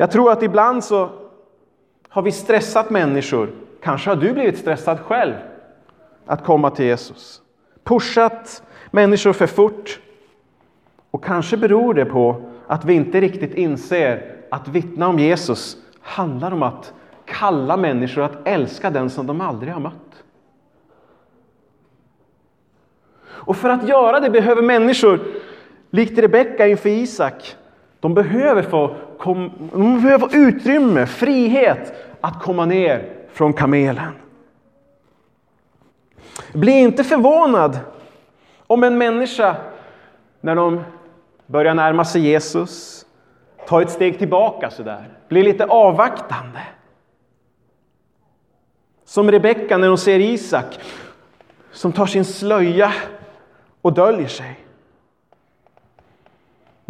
Jag 0.00 0.10
tror 0.10 0.32
att 0.32 0.42
ibland 0.42 0.84
så 0.84 1.10
har 2.08 2.22
vi 2.22 2.32
stressat 2.32 2.90
människor. 2.90 3.50
Kanske 3.82 4.10
har 4.10 4.16
du 4.16 4.32
blivit 4.32 4.58
stressad 4.58 5.00
själv 5.00 5.34
att 6.26 6.44
komma 6.44 6.70
till 6.70 6.84
Jesus. 6.84 7.42
Pushat 7.84 8.62
människor 8.90 9.32
för 9.32 9.46
fort. 9.46 10.00
Och 11.10 11.24
kanske 11.24 11.56
beror 11.56 11.94
det 11.94 12.04
på 12.04 12.42
att 12.66 12.84
vi 12.84 12.94
inte 12.94 13.20
riktigt 13.20 13.54
inser 13.54 14.36
att 14.50 14.68
vittna 14.68 15.08
om 15.08 15.18
Jesus 15.18 15.76
handlar 16.00 16.52
om 16.52 16.62
att 16.62 16.92
kalla 17.24 17.76
människor 17.76 18.22
att 18.22 18.48
älska 18.48 18.90
den 18.90 19.10
som 19.10 19.26
de 19.26 19.40
aldrig 19.40 19.72
har 19.72 19.80
mött. 19.80 20.22
Och 23.26 23.56
för 23.56 23.68
att 23.68 23.88
göra 23.88 24.20
det 24.20 24.30
behöver 24.30 24.62
människor, 24.62 25.20
likt 25.90 26.18
Rebecka 26.18 26.66
inför 26.66 26.88
Isak, 26.88 27.56
de 28.00 28.14
behöver 28.14 28.62
få, 28.62 28.96
kom, 29.18 29.52
de 29.72 30.02
behöver 30.02 30.36
utrymme, 30.36 31.06
frihet 31.06 31.92
att 32.20 32.42
komma 32.42 32.64
ner 32.64 33.12
från 33.32 33.52
kamelen. 33.52 34.12
Bli 36.52 36.72
inte 36.72 37.04
förvånad 37.04 37.78
om 38.66 38.84
en 38.84 38.98
människa, 38.98 39.56
när 40.40 40.54
de 40.54 40.84
börjar 41.46 41.74
närma 41.74 42.04
sig 42.04 42.22
Jesus, 42.22 43.06
tar 43.66 43.82
ett 43.82 43.90
steg 43.90 44.18
tillbaka 44.18 44.70
sådär, 44.70 45.08
blir 45.28 45.44
lite 45.44 45.64
avvaktande. 45.64 46.60
Som 49.04 49.30
Rebecka 49.30 49.78
när 49.78 49.88
hon 49.88 49.98
ser 49.98 50.20
Isak 50.20 50.78
som 51.72 51.92
tar 51.92 52.06
sin 52.06 52.24
slöja 52.24 52.92
och 53.82 53.92
döljer 53.92 54.28
sig. 54.28 54.67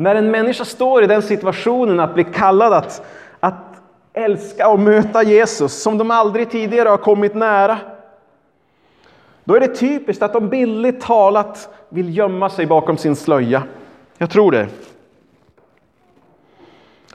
När 0.01 0.15
en 0.15 0.31
människa 0.31 0.65
står 0.65 1.05
i 1.05 1.07
den 1.07 1.23
situationen 1.23 2.01
att 2.01 2.15
bli 2.15 2.25
kallad 2.25 2.73
att, 2.73 3.03
att 3.41 3.83
älska 4.13 4.69
och 4.69 4.81
möta 4.81 5.23
Jesus 5.23 5.83
som 5.83 5.99
de 5.99 6.11
aldrig 6.11 6.51
tidigare 6.51 6.89
har 6.89 6.97
kommit 6.97 7.35
nära. 7.35 7.79
Då 9.45 9.55
är 9.55 9.61
det 9.61 9.69
typiskt 9.69 10.23
att 10.23 10.33
de 10.33 10.49
billigt 10.49 11.01
talat 11.01 11.69
vill 11.89 12.17
gömma 12.17 12.51
sig 12.51 12.67
bakom 12.67 12.97
sin 12.97 13.17
slöja. 13.17 13.63
Jag 14.19 14.31
tror 14.31 14.53
det. 14.53 14.67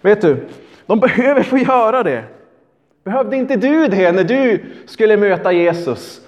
Vet 0.01 0.21
du, 0.21 0.47
de 0.85 0.99
behöver 0.99 1.43
få 1.43 1.57
göra 1.57 2.03
det. 2.03 2.23
Behövde 3.03 3.35
inte 3.35 3.55
du 3.55 3.87
det 3.87 4.11
när 4.11 4.23
du 4.23 4.65
skulle 4.85 5.17
möta 5.17 5.51
Jesus? 5.51 6.21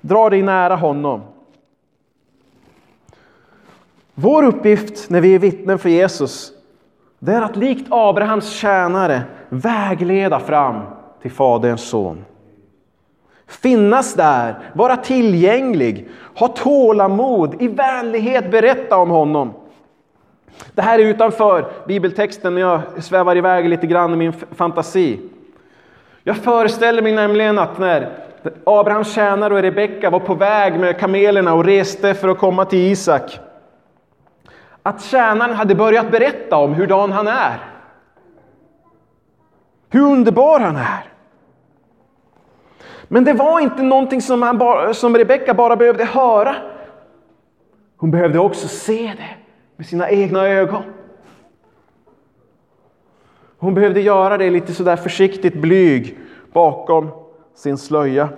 Dra 0.00 0.30
dig 0.30 0.42
nära 0.42 0.76
honom. 0.76 1.22
Vår 4.14 4.42
uppgift 4.42 5.10
när 5.10 5.20
vi 5.20 5.34
är 5.34 5.38
vittnen 5.38 5.78
för 5.78 5.88
Jesus, 5.88 6.52
det 7.18 7.32
är 7.32 7.42
att 7.42 7.56
likt 7.56 7.86
Abrahams 7.90 8.50
tjänare 8.50 9.22
vägleda 9.48 10.40
fram 10.40 10.80
till 11.22 11.30
Faderns 11.30 11.88
son. 11.88 12.24
Finnas 13.46 14.14
där, 14.14 14.58
vara 14.72 14.96
tillgänglig, 14.96 16.08
ha 16.34 16.48
tålamod, 16.48 17.62
i 17.62 17.68
vänlighet 17.68 18.50
berätta 18.50 18.96
om 18.96 19.10
honom. 19.10 19.52
Det 20.74 20.82
här 20.82 20.98
är 20.98 21.04
utanför 21.04 21.66
bibeltexten, 21.86 22.54
men 22.54 22.62
jag 22.62 22.80
svävar 22.98 23.36
iväg 23.36 23.68
lite 23.68 23.86
grann 23.86 24.12
i 24.12 24.16
min 24.16 24.32
fantasi. 24.32 25.20
Jag 26.24 26.36
föreställer 26.36 27.02
mig 27.02 27.12
nämligen 27.12 27.58
att 27.58 27.78
när 27.78 28.10
Abrahams 28.64 29.14
tjänare 29.14 29.54
och 29.54 29.62
Rebecka 29.62 30.10
var 30.10 30.20
på 30.20 30.34
väg 30.34 30.80
med 30.80 30.98
kamelerna 30.98 31.54
och 31.54 31.64
reste 31.64 32.14
för 32.14 32.28
att 32.28 32.38
komma 32.38 32.64
till 32.64 32.92
Isak, 32.92 33.40
att 34.82 35.02
tjänaren 35.02 35.54
hade 35.54 35.74
börjat 35.74 36.10
berätta 36.10 36.56
om 36.56 36.74
hurdan 36.74 37.12
han 37.12 37.28
är. 37.28 37.58
Hur 39.90 40.02
underbar 40.02 40.60
han 40.60 40.76
är. 40.76 41.12
Men 43.08 43.24
det 43.24 43.32
var 43.32 43.60
inte 43.60 43.82
någonting 43.82 44.22
som, 44.22 44.42
han 44.42 44.58
bara, 44.58 44.94
som 44.94 45.16
Rebecka 45.16 45.54
bara 45.54 45.76
behövde 45.76 46.04
höra. 46.04 46.54
Hon 47.96 48.10
behövde 48.10 48.38
också 48.38 48.68
se 48.68 49.12
det 49.16 49.36
med 49.76 49.86
sina 49.86 50.10
egna 50.10 50.46
ögon. 50.46 50.82
Hon 53.58 53.74
behövde 53.74 54.00
göra 54.00 54.38
det 54.38 54.50
lite 54.50 54.74
sådär 54.74 54.96
försiktigt 54.96 55.54
blyg 55.54 56.18
bakom 56.52 57.10
sin 57.54 57.78
slöja. 57.78 58.28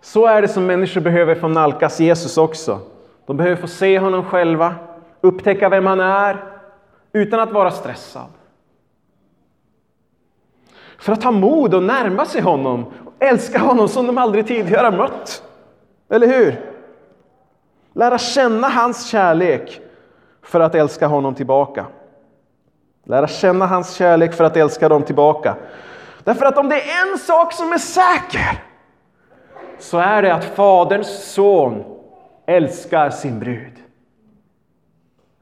Så 0.00 0.26
är 0.26 0.42
det 0.42 0.48
som 0.48 0.66
människor 0.66 1.00
behöver 1.00 1.34
få 1.34 1.48
nalkas 1.48 2.00
Jesus 2.00 2.38
också. 2.38 2.78
De 3.26 3.36
behöver 3.36 3.56
få 3.56 3.66
se 3.66 3.98
honom 3.98 4.24
själva, 4.24 4.74
upptäcka 5.20 5.68
vem 5.68 5.86
han 5.86 6.00
är, 6.00 6.44
utan 7.12 7.40
att 7.40 7.52
vara 7.52 7.70
stressad. 7.70 8.28
För 10.98 11.12
att 11.12 11.24
ha 11.24 11.30
mod 11.30 11.74
att 11.74 11.82
närma 11.82 12.24
sig 12.24 12.40
honom 12.40 12.84
och 12.84 13.12
älska 13.18 13.58
honom 13.58 13.88
som 13.88 14.06
de 14.06 14.18
aldrig 14.18 14.46
tidigare 14.46 14.84
har 14.84 14.92
mött. 14.92 15.42
Eller 16.08 16.26
hur? 16.26 16.60
Lära 17.92 18.18
känna 18.18 18.68
hans 18.68 19.06
kärlek 19.06 19.80
för 20.42 20.60
att 20.60 20.74
älska 20.74 21.06
honom 21.06 21.34
tillbaka. 21.34 21.86
Lära 23.04 23.28
känna 23.28 23.66
hans 23.66 23.94
kärlek 23.94 24.34
för 24.34 24.44
att 24.44 24.56
älska 24.56 24.88
dem 24.88 25.02
tillbaka. 25.02 25.56
Därför 26.24 26.46
att 26.46 26.58
om 26.58 26.68
det 26.68 26.80
är 26.80 27.12
en 27.12 27.18
sak 27.18 27.52
som 27.52 27.72
är 27.72 27.78
säker 27.78 28.69
så 29.82 29.98
är 29.98 30.22
det 30.22 30.34
att 30.34 30.44
Faderns 30.44 31.32
son 31.32 31.84
älskar 32.46 33.10
sin 33.10 33.38
brud. 33.38 33.72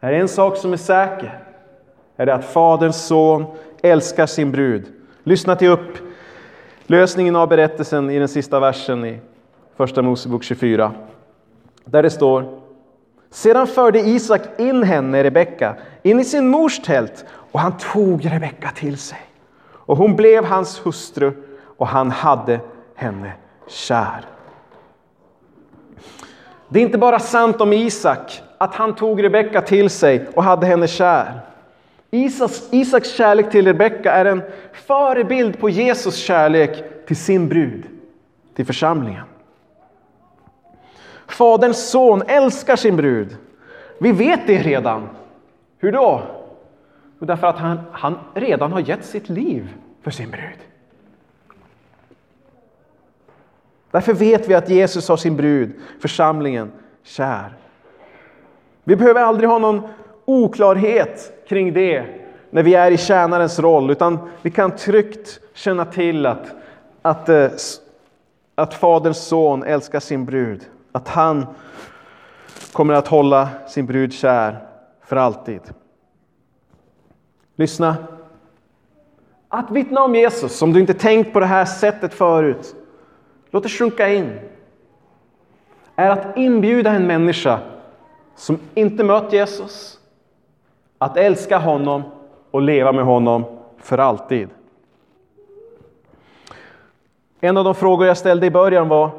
Det 0.01 0.07
är 0.07 0.13
en 0.13 0.29
sak 0.29 0.57
som 0.57 0.73
är 0.73 0.77
säker. 0.77 1.45
Är 2.17 2.27
det 2.27 2.35
att 2.35 2.45
Faderns 2.45 3.07
son 3.07 3.45
älskar 3.83 4.27
sin 4.27 4.53
brud. 4.53 4.87
Lyssna 5.23 5.57
till 5.57 5.69
upp 5.69 5.99
lösningen 6.87 7.37
av 7.37 7.49
berättelsen 7.49 8.11
i 8.11 8.19
den 8.19 8.29
sista 8.29 8.61
versen 8.61 9.05
i 9.05 9.21
Första 9.77 10.03
Mosebok 10.03 10.43
24. 10.43 10.93
Där 11.85 12.03
det 12.03 12.11
står 12.11 12.61
Sedan 13.31 13.67
förde 13.67 14.01
Isak 14.01 14.43
in 14.59 14.83
henne, 14.83 15.25
Rebecka, 15.25 15.77
in 16.03 16.21
i 16.21 16.25
sin 16.25 16.49
mors 16.49 16.83
tält 16.83 17.25
och 17.31 17.61
han 17.61 17.77
tog 17.77 18.33
Rebecka 18.33 18.71
till 18.71 18.99
sig. 18.99 19.19
Och 19.71 19.97
hon 19.97 20.17
blev 20.17 20.45
hans 20.45 20.87
hustru 20.87 21.33
och 21.77 21.87
han 21.87 22.11
hade 22.11 22.61
henne 22.95 23.33
kär. 23.69 24.25
Det 26.69 26.79
är 26.79 26.83
inte 26.83 26.99
bara 26.99 27.19
sant 27.19 27.61
om 27.61 27.73
Isak 27.73 28.43
att 28.59 28.75
han 28.75 28.95
tog 28.95 29.25
Rebecka 29.25 29.63
till 29.63 29.91
sig 29.91 30.27
och 30.35 30.43
hade 30.45 30.67
henne 30.67 30.87
kär. 30.87 31.41
Isaks, 32.11 32.69
Isaks 32.73 33.11
kärlek 33.11 33.51
till 33.51 33.67
Rebecka 33.67 34.13
är 34.13 34.25
en 34.25 34.43
förebild 34.73 35.61
på 35.61 35.69
Jesus 35.69 36.17
kärlek 36.17 36.85
till 37.07 37.17
sin 37.17 37.49
brud, 37.49 37.85
till 38.55 38.67
församlingen. 38.67 39.25
Faderns 41.27 41.91
son 41.91 42.23
älskar 42.27 42.77
sin 42.77 42.97
brud. 42.97 43.37
Vi 44.01 44.13
vet 44.13 44.47
det 44.47 44.63
redan. 44.63 45.09
Hur 45.79 45.93
då? 45.93 46.23
Därför 47.19 47.47
att 47.47 47.59
han, 47.59 47.81
han 47.93 48.19
redan 48.35 48.73
har 48.73 48.81
gett 48.81 49.05
sitt 49.05 49.29
liv 49.29 49.69
för 50.03 50.11
sin 50.11 50.31
brud. 50.31 50.68
Därför 53.91 54.13
vet 54.13 54.49
vi 54.49 54.55
att 54.55 54.69
Jesus 54.69 55.09
har 55.09 55.17
sin 55.17 55.37
brud, 55.37 55.73
församlingen, 56.01 56.73
kär. 57.03 57.57
Vi 58.85 58.97
behöver 58.97 59.21
aldrig 59.21 59.49
ha 59.49 59.59
någon 59.59 59.83
oklarhet 60.25 61.45
kring 61.49 61.73
det 61.73 62.05
när 62.51 62.63
vi 62.63 62.75
är 62.75 62.91
i 62.91 62.97
tjänarens 62.97 63.59
roll, 63.59 63.91
utan 63.91 64.19
vi 64.43 64.51
kan 64.51 64.71
tryggt 64.71 65.41
känna 65.55 65.85
till 65.85 66.27
att, 66.27 66.47
att, 67.03 67.29
eh, 67.29 67.49
att 68.55 68.75
Faderns 68.75 69.27
son 69.27 69.63
älskar 69.63 70.01
sin 70.01 70.25
brud, 70.25 70.65
att 70.93 71.09
han 71.09 71.47
kommer 72.73 72.95
att 72.95 73.09
hålla 73.09 73.49
sin 73.69 73.87
brud 73.87 74.13
kär 74.13 74.65
för 75.05 75.17
alltid. 75.17 75.61
Lyssna. 77.57 77.97
Att 79.49 79.71
vittna 79.71 80.05
om 80.05 80.15
Jesus, 80.15 80.63
om 80.63 80.73
du 80.73 80.81
inte 80.81 80.95
tänkt 80.95 81.33
på 81.33 81.41
det 81.41 81.47
här 81.47 81.65
sättet 81.65 82.15
förut, 82.15 82.75
låt 83.51 83.63
det 83.63 83.69
sjunka 83.69 84.09
in, 84.09 84.39
är 85.97 86.11
att 86.11 86.37
inbjuda 86.37 86.91
en 86.91 87.07
människa 87.07 87.59
som 88.37 88.59
inte 88.75 89.05
mött 89.05 89.33
Jesus, 89.33 89.99
att 90.99 91.17
älska 91.17 91.59
honom 91.59 92.03
och 92.51 92.63
leva 92.63 92.93
med 92.93 93.05
honom 93.05 93.45
för 93.79 93.99
alltid. 93.99 94.49
En 97.41 97.57
av 97.57 97.65
de 97.65 97.75
frågor 97.75 98.07
jag 98.07 98.17
ställde 98.17 98.47
i 98.47 98.51
början 98.51 98.89
var 98.89 99.11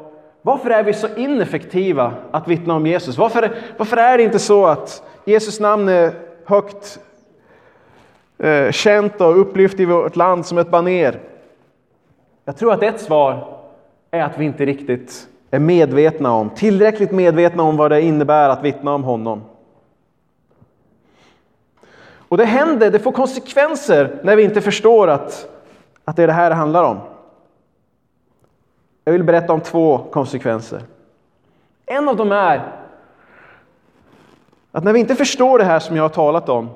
varför 0.42 0.70
är 0.70 0.82
vi 0.82 0.92
så 0.92 1.08
ineffektiva 1.16 2.12
att 2.30 2.48
vittna 2.48 2.74
om 2.74 2.86
Jesus? 2.86 3.18
Varför, 3.18 3.54
varför 3.76 3.96
är 3.96 4.18
det 4.18 4.24
inte 4.24 4.38
så 4.38 4.66
att 4.66 5.02
Jesus 5.24 5.60
namn 5.60 5.88
är 5.88 6.12
högt 6.44 6.98
eh, 8.38 8.70
känt 8.70 9.20
och 9.20 9.40
upplyft 9.40 9.80
i 9.80 9.84
vårt 9.84 10.16
land 10.16 10.46
som 10.46 10.58
ett 10.58 10.70
baner? 10.70 11.20
Jag 12.44 12.56
tror 12.56 12.72
att 12.72 12.82
ett 12.82 13.00
svar 13.00 13.59
är 14.10 14.22
att 14.22 14.38
vi 14.38 14.44
inte 14.44 14.64
riktigt 14.64 15.28
är 15.50 15.58
medvetna 15.58 16.32
om, 16.32 16.50
tillräckligt 16.50 17.12
medvetna 17.12 17.62
om 17.62 17.76
vad 17.76 17.90
det 17.90 18.02
innebär 18.02 18.48
att 18.48 18.64
vittna 18.64 18.94
om 18.94 19.04
honom. 19.04 19.42
Och 22.28 22.36
det 22.36 22.44
händer, 22.44 22.90
det 22.90 22.98
får 22.98 23.12
konsekvenser 23.12 24.20
när 24.24 24.36
vi 24.36 24.42
inte 24.42 24.60
förstår 24.60 25.08
att, 25.08 25.48
att 26.04 26.16
det 26.16 26.22
är 26.22 26.26
det 26.26 26.32
här 26.32 26.50
det 26.50 26.56
handlar 26.56 26.84
om. 26.84 26.98
Jag 29.04 29.12
vill 29.12 29.24
berätta 29.24 29.52
om 29.52 29.60
två 29.60 29.98
konsekvenser. 29.98 30.82
En 31.86 32.08
av 32.08 32.16
dem 32.16 32.32
är 32.32 32.72
att 34.72 34.84
när 34.84 34.92
vi 34.92 35.00
inte 35.00 35.14
förstår 35.14 35.58
det 35.58 35.64
här 35.64 35.78
som 35.78 35.96
jag 35.96 36.04
har 36.04 36.08
talat 36.08 36.48
om 36.48 36.68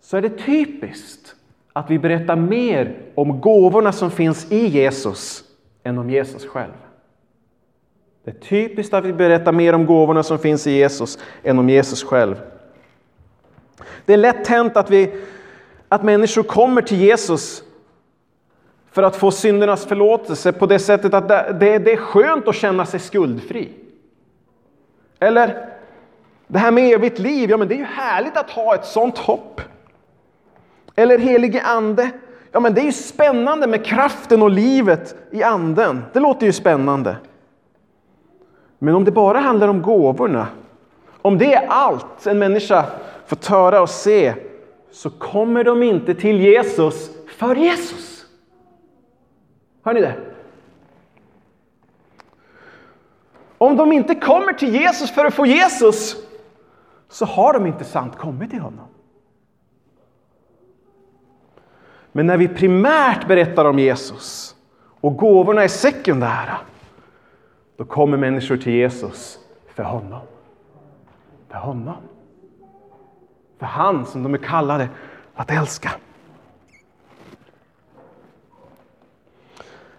så 0.00 0.16
är 0.16 0.22
det 0.22 0.38
typiskt 0.38 1.34
att 1.72 1.90
vi 1.90 1.98
berättar 1.98 2.36
mer 2.36 2.98
om 3.14 3.40
gåvorna 3.40 3.92
som 3.92 4.10
finns 4.10 4.52
i 4.52 4.66
Jesus 4.66 5.44
än 5.84 5.98
om 5.98 6.10
Jesus 6.10 6.46
själv. 6.46 6.72
Det 8.24 8.30
är 8.30 8.34
typiskt 8.34 8.94
att 8.94 9.04
vi 9.04 9.12
berättar 9.12 9.52
mer 9.52 9.74
om 9.74 9.86
gåvorna 9.86 10.22
som 10.22 10.38
finns 10.38 10.66
i 10.66 10.70
Jesus 10.70 11.18
än 11.42 11.58
om 11.58 11.68
Jesus 11.68 12.04
själv. 12.04 12.40
Det 14.04 14.12
är 14.12 14.16
lätt 14.16 14.48
hänt 14.48 14.76
att, 14.76 14.90
vi, 14.90 15.14
att 15.88 16.02
människor 16.02 16.42
kommer 16.42 16.82
till 16.82 17.00
Jesus 17.00 17.62
för 18.90 19.02
att 19.02 19.16
få 19.16 19.30
syndernas 19.30 19.86
förlåtelse 19.86 20.52
på 20.52 20.66
det 20.66 20.78
sättet 20.78 21.14
att 21.14 21.28
det, 21.28 21.56
det, 21.60 21.78
det 21.78 21.92
är 21.92 21.96
skönt 21.96 22.48
att 22.48 22.54
känna 22.54 22.86
sig 22.86 23.00
skuldfri. 23.00 23.72
Eller 25.18 25.68
det 26.46 26.58
här 26.58 26.70
med 26.70 26.92
evigt 26.92 27.18
liv, 27.18 27.50
ja 27.50 27.56
men 27.56 27.68
det 27.68 27.74
är 27.74 27.78
ju 27.78 27.84
härligt 27.84 28.36
att 28.36 28.50
ha 28.50 28.74
ett 28.74 28.84
sånt 28.84 29.18
hopp. 29.18 29.60
Eller 30.96 31.18
helige 31.18 31.62
ande, 31.62 32.10
ja 32.54 32.60
men 32.60 32.74
det 32.74 32.80
är 32.80 32.84
ju 32.84 32.92
spännande 32.92 33.66
med 33.66 33.84
kraften 33.84 34.42
och 34.42 34.50
livet 34.50 35.16
i 35.30 35.42
anden. 35.42 36.04
Det 36.12 36.20
låter 36.20 36.46
ju 36.46 36.52
spännande. 36.52 37.16
Men 38.78 38.94
om 38.94 39.04
det 39.04 39.10
bara 39.10 39.38
handlar 39.38 39.68
om 39.68 39.82
gåvorna, 39.82 40.46
om 41.22 41.38
det 41.38 41.54
är 41.54 41.66
allt 41.68 42.26
en 42.26 42.38
människa 42.38 42.84
får 43.26 43.50
höra 43.50 43.82
och 43.82 43.90
se, 43.90 44.34
så 44.92 45.10
kommer 45.10 45.64
de 45.64 45.82
inte 45.82 46.14
till 46.14 46.40
Jesus 46.40 47.10
för 47.38 47.56
Jesus. 47.56 48.26
Hör 49.82 49.94
ni 49.94 50.00
det? 50.00 50.14
Om 53.58 53.76
de 53.76 53.92
inte 53.92 54.14
kommer 54.14 54.52
till 54.52 54.74
Jesus 54.74 55.10
för 55.10 55.24
att 55.24 55.34
få 55.34 55.46
Jesus, 55.46 56.16
så 57.08 57.24
har 57.24 57.52
de 57.52 57.66
inte 57.66 57.84
sant 57.84 58.18
kommit 58.18 58.50
till 58.50 58.60
honom. 58.60 58.86
Men 62.16 62.26
när 62.26 62.36
vi 62.36 62.48
primärt 62.48 63.28
berättar 63.28 63.64
om 63.64 63.78
Jesus 63.78 64.54
och 65.00 65.16
gåvorna 65.16 65.64
är 65.64 65.68
sekundära, 65.68 66.56
då 67.76 67.84
kommer 67.84 68.16
människor 68.16 68.56
till 68.56 68.72
Jesus 68.72 69.38
för 69.74 69.82
honom. 69.82 70.20
För 71.48 71.58
honom. 71.58 71.96
För 73.58 73.66
han 73.66 74.06
som 74.06 74.22
de 74.22 74.34
är 74.34 74.38
kallade 74.38 74.88
att 75.34 75.50
älska. 75.50 75.90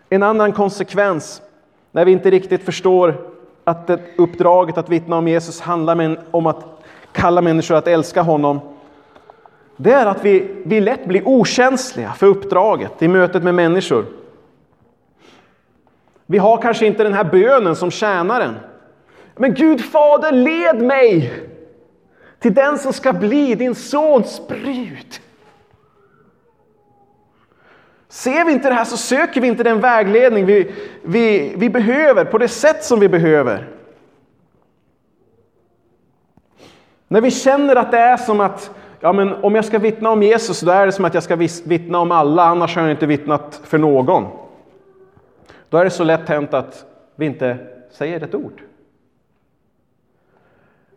En 0.10 0.23
annan 0.23 0.51
konsekvens 0.51 1.41
när 1.91 2.06
vi 2.06 2.12
inte 2.12 2.32
riktigt 2.32 2.63
förstår 2.63 3.32
att 3.63 3.89
uppdraget 4.17 4.78
att 4.78 4.89
vittna 4.89 5.17
om 5.17 5.28
Jesus 5.28 5.62
handlar 5.62 6.17
om 6.32 6.47
att 6.47 6.65
kalla 7.12 7.41
människor 7.41 7.75
att 7.75 7.88
älska 7.88 8.21
honom. 8.21 8.75
Det 9.78 9.92
är 9.92 10.06
att 10.06 10.26
vi, 10.26 10.62
vi 10.66 10.82
lätt 10.82 11.06
blir 11.06 11.28
okänsliga 11.28 12.14
för 12.14 12.28
uppdraget 12.28 13.02
i 13.02 13.08
mötet 13.08 13.44
med 13.44 13.56
människor. 13.56 14.06
Vi 16.26 16.38
har 16.38 16.62
kanske 16.62 16.86
inte 16.86 17.04
den 17.04 17.14
här 17.14 17.24
bönen 17.24 17.76
som 17.76 17.92
tjänaren. 17.92 18.56
Men 19.36 19.54
Gud 19.54 19.86
Fader, 19.86 20.32
led 20.32 20.82
mig 20.82 21.34
till 22.40 22.54
den 22.54 22.78
som 22.78 22.94
ska 22.94 23.14
bli 23.14 23.56
din 23.56 23.76
sons 23.76 24.48
brud. 24.48 25.20
Ser 28.10 28.46
vi 28.46 28.52
inte 28.52 28.70
det 28.70 28.76
här 28.76 28.86
så 28.86 28.98
söker 28.98 29.42
vi 29.42 29.48
inte 29.48 29.64
den 29.64 29.80
vägledning 29.80 30.46
vi, 30.46 30.72
vi, 31.04 31.54
vi 31.58 31.70
behöver 31.70 32.26
på 32.26 32.38
det 32.38 32.48
sätt 32.48 32.84
som 32.84 33.00
vi 33.00 33.10
behöver. 33.10 33.68
När 37.08 37.22
vi 37.22 37.32
känner 37.32 37.76
att 37.76 37.92
det 37.92 37.98
är 37.98 38.18
som 38.18 38.40
att 38.40 38.76
ja, 39.06 39.13
men 39.13 39.34
om 39.34 39.56
jag 39.56 39.65
ska 39.65 39.80
vittna 39.80 40.10
om 40.10 40.24
Jesus, 40.24 40.62
då 40.62 40.72
är 40.72 40.86
det 40.86 40.91
som 40.91 41.06
att 41.06 41.13
jag 41.13 41.24
ska 41.24 41.36
vittna 41.65 42.00
om 42.00 42.12
alla, 42.12 42.44
annars 42.44 42.76
har 42.76 42.82
jag 42.82 42.91
inte 42.91 43.06
vittnat 43.06 43.62
för 43.63 43.78
någon. 43.78 44.26
Då 45.70 45.78
är 45.78 45.84
det 45.84 45.89
så 45.89 46.04
lätt 46.04 46.30
hänt 46.30 46.54
att 46.54 46.86
vi 47.15 47.26
inte 47.26 47.58
säger 47.91 48.24
ett 48.24 48.36
ord. 48.36 48.62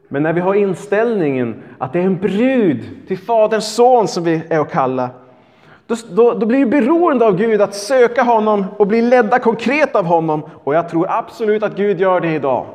Men 0.08 0.22
när 0.22 0.32
vi 0.32 0.40
har 0.40 0.54
inställningen 0.54 1.62
att 1.78 1.92
det 1.92 1.98
är 1.98 2.04
en 2.04 2.18
brud 2.18 2.84
till 3.08 3.18
Faderns 3.18 3.74
son 3.74 4.08
som 4.08 4.24
vi 4.24 4.42
är 4.50 4.60
att 4.60 4.70
kalla, 4.70 5.10
då, 5.86 5.96
då, 6.10 6.34
då, 6.34 6.46
blir 6.46 6.58
vi 6.58 6.66
beroende 6.66 7.26
av 7.26 7.36
Gud 7.36 7.60
att 7.60 7.74
söka 7.74 8.22
honom 8.22 8.64
och 8.76 8.86
bli 8.86 9.02
ledda 9.02 9.38
konkret 9.38 9.96
av 9.96 10.04
honom. 10.04 10.42
Och 10.64 10.74
jag 10.74 10.88
tror 10.88 11.06
absolut 11.10 11.62
att 11.62 11.76
Gud 11.76 12.00
gör 12.00 12.20
det 12.20 12.34
idag. 12.34 12.66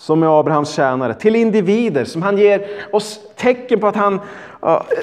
Som 0.00 0.22
är 0.22 0.40
Abrahams 0.40 0.74
tjänare, 0.74 1.14
till 1.14 1.36
individer 1.36 2.04
som 2.04 2.22
han 2.22 2.38
ger 2.38 2.66
oss 2.92 3.20
tecken 3.36 3.80
på 3.80 3.86
att 3.86 3.96
han 3.96 4.20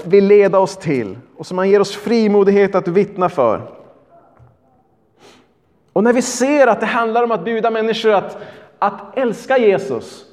vill 0.04 0.26
leda 0.26 0.60
oss 0.60 0.78
till 0.78 1.18
och 1.38 1.46
som 1.46 1.58
han 1.58 1.70
ger 1.70 1.80
oss 1.80 1.96
frimodighet 1.96 2.76
att 2.76 2.88
vittna 2.88 3.30
för. 3.30 3.62
Och 5.94 6.04
när 6.04 6.14
vi 6.14 6.22
ser 6.22 6.68
att 6.68 6.80
det 6.80 6.86
handlar 6.86 7.24
om 7.24 7.32
att 7.32 7.46
bjuda 7.46 7.72
människor 7.72 8.14
att, 8.14 8.38
att 8.80 9.18
älska 9.18 9.58
Jesus, 9.58 10.26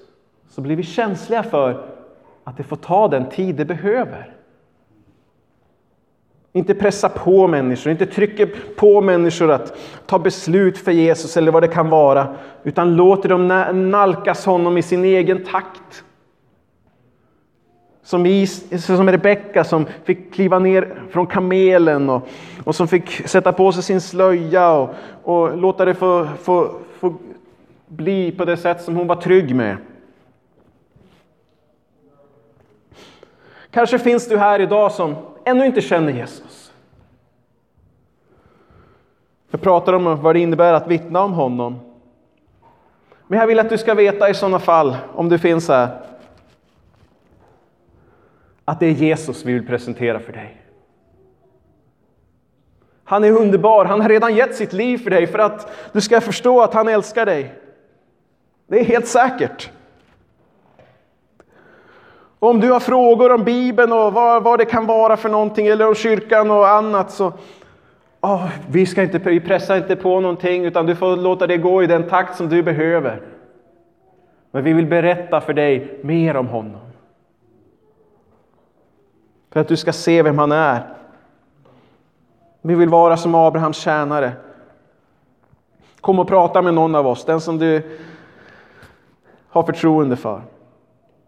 så 0.51 0.61
blir 0.61 0.77
vi 0.77 0.83
känsliga 0.83 1.43
för 1.43 1.87
att 2.45 2.57
det 2.57 2.65
får 2.65 2.77
ta 2.77 3.09
den 3.09 3.29
tid 3.29 3.55
det 3.55 3.65
behöver. 3.65 4.34
Inte 6.57 6.75
pressa 6.75 7.09
på 7.09 7.47
människor, 7.47 7.91
inte 7.91 8.07
trycka 8.07 8.47
på 8.77 9.01
människor 9.01 9.51
att 9.51 9.79
ta 10.07 10.19
beslut 10.19 10.79
för 10.79 10.93
Jesus 10.93 11.37
eller 11.37 11.53
vad 11.53 11.63
det 11.63 11.69
kan 11.69 11.91
vara, 11.91 12.35
utan 12.63 12.97
låter 12.97 13.29
dem 13.29 13.49
nalkas 13.91 14.47
honom 14.47 14.79
i 14.79 14.83
sin 14.83 15.05
egen 15.05 15.45
takt. 15.45 16.05
Som, 18.03 18.47
som 18.79 19.11
Rebecka 19.11 19.65
som 19.65 19.87
fick 20.05 20.35
kliva 20.35 20.59
ner 20.59 20.95
från 21.11 21.27
kamelen 21.27 22.11
och, 22.11 22.29
och 22.65 22.75
som 22.75 22.89
fick 22.89 23.29
sätta 23.29 23.53
på 23.53 23.73
sig 23.73 23.83
sin 23.83 24.01
slöja 24.01 24.73
och, 24.73 24.95
och 25.23 25.57
låta 25.57 25.85
det 25.85 25.95
få, 25.95 26.29
få, 26.43 26.75
få 26.99 27.15
bli 27.87 28.33
på 28.33 28.45
det 28.45 28.57
sätt 28.57 28.83
som 28.83 28.97
hon 28.97 29.07
var 29.07 29.17
trygg 29.17 29.55
med. 29.55 29.77
Kanske 33.71 33.99
finns 33.99 34.29
du 34.29 34.39
här 34.39 34.61
idag 34.61 34.93
som 34.93 35.17
ännu 35.45 35.67
inte 35.67 35.81
känner 35.81 36.13
Jesus. 36.13 36.73
Jag 39.51 39.61
pratar 39.61 39.93
om 39.93 40.23
vad 40.23 40.35
det 40.35 40.41
innebär 40.41 40.73
att 40.73 40.87
vittna 40.87 41.23
om 41.23 41.33
honom. 41.33 41.81
Men 43.27 43.39
jag 43.39 43.47
vill 43.47 43.59
att 43.59 43.71
du 43.71 43.79
ska 43.79 43.95
veta 43.95 44.31
i 44.31 44.35
sådana 44.35 44.59
fall, 44.59 44.97
om 45.15 45.29
du 45.29 45.39
finns 45.39 45.69
här, 45.69 46.01
att 48.65 48.81
det 48.81 48.87
är 48.87 48.91
Jesus 48.91 49.45
vi 49.45 49.53
vill 49.53 49.67
presentera 49.67 50.21
för 50.21 50.33
dig. 50.33 50.61
Han 53.05 53.25
är 53.25 53.31
underbar, 53.31 53.85
han 53.85 54.01
har 54.01 54.09
redan 54.09 54.35
gett 54.35 54.57
sitt 54.57 54.73
liv 54.73 54.99
för 54.99 55.11
dig 55.11 55.27
för 55.27 55.39
att 55.39 55.73
du 55.93 56.01
ska 56.01 56.21
förstå 56.21 56.61
att 56.61 56.75
han 56.75 56.89
älskar 56.89 57.27
dig. 57.27 57.55
Det 58.67 58.81
är 58.81 58.85
helt 58.85 59.07
säkert. 59.07 59.71
Om 62.51 62.61
du 62.61 62.73
har 62.73 62.81
frågor 62.81 63.33
om 63.33 63.45
Bibeln 63.45 63.93
och 63.93 64.13
vad, 64.13 64.43
vad 64.43 64.59
det 64.59 64.65
kan 64.65 64.87
vara 64.87 65.17
för 65.17 65.29
någonting 65.29 65.67
eller 65.67 65.89
om 65.89 65.95
kyrkan 65.95 66.51
och 66.51 66.69
annat 66.69 67.11
så 67.11 67.33
oh, 68.21 68.49
vi, 68.69 68.87
ska 68.87 69.03
inte, 69.03 69.19
vi 69.19 69.41
pressar 69.41 69.77
inte 69.77 69.97
på 69.97 70.21
någonting 70.21 70.65
utan 70.65 70.87
du 70.87 70.97
får 70.97 71.17
låta 71.17 71.47
det 71.47 71.57
gå 71.57 71.83
i 71.83 71.87
den 71.87 72.09
takt 72.09 72.37
som 72.37 72.49
du 72.49 72.63
behöver. 72.63 73.23
Men 74.51 74.65
vi 74.65 74.73
vill 74.73 74.87
berätta 74.87 75.41
för 75.41 75.53
dig 75.53 76.01
mer 76.03 76.37
om 76.37 76.49
honom. 76.49 76.81
För 79.53 79.61
att 79.61 79.69
du 79.69 79.77
ska 79.77 79.93
se 79.93 80.23
vem 80.23 80.39
han 80.39 80.53
är. 80.53 80.81
Vi 82.63 82.75
vill 82.75 82.89
vara 82.89 83.17
som 83.17 83.35
Abrahams 83.35 83.77
tjänare. 83.77 84.33
Kom 86.01 86.19
och 86.19 86.29
prata 86.29 86.63
med 86.63 86.75
någon 86.75 86.95
av 86.95 87.07
oss, 87.07 87.25
den 87.25 87.41
som 87.41 87.59
du 87.59 87.99
har 89.49 89.63
förtroende 89.63 90.17
för. 90.17 90.43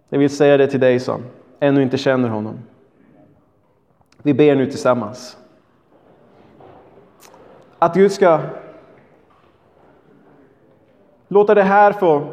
Jag 0.08 0.18
vill 0.18 0.30
säga 0.30 0.56
det 0.56 0.66
till 0.66 0.80
dig 0.80 1.00
som 1.00 1.22
ännu 1.60 1.82
inte 1.82 1.98
känner 1.98 2.28
honom. 2.28 2.58
Vi 4.22 4.34
ber 4.34 4.54
nu 4.54 4.66
tillsammans. 4.66 5.36
Att 7.78 7.94
Gud 7.94 8.12
ska 8.12 8.40
låta 11.28 11.54
det 11.54 11.62
här 11.62 11.92
få 11.92 12.26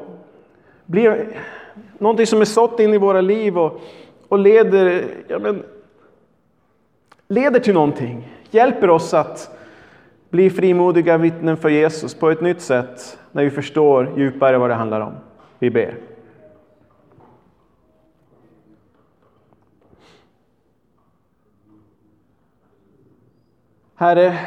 bli 0.86 1.26
någonting 1.98 2.28
som 2.28 2.42
är 2.42 2.46
sått 2.46 2.80
in 2.80 2.94
i 2.94 2.98
våra 2.98 3.22
liv 3.22 3.58
och, 3.58 3.82
och 4.28 4.40
leder, 4.40 5.06
ja 5.28 5.40
men, 5.40 5.64
leder 7.28 7.60
till 7.60 7.74
någonting. 7.74 8.34
Hjälper 8.52 8.90
oss 8.90 9.14
att 9.14 9.58
bli 10.30 10.50
frimodiga 10.50 11.18
vittnen 11.18 11.58
för 11.58 11.70
Jesus 11.70 12.14
på 12.14 12.30
ett 12.30 12.42
nytt 12.42 12.62
sätt 12.62 13.18
när 13.32 13.44
vi 13.44 13.50
förstår 13.50 14.14
djupare 14.18 14.58
vad 14.58 14.70
det 14.70 14.74
handlar 14.74 15.02
om. 15.02 15.14
Vi 15.60 15.70
ber. 15.70 16.13
Herre, 24.04 24.38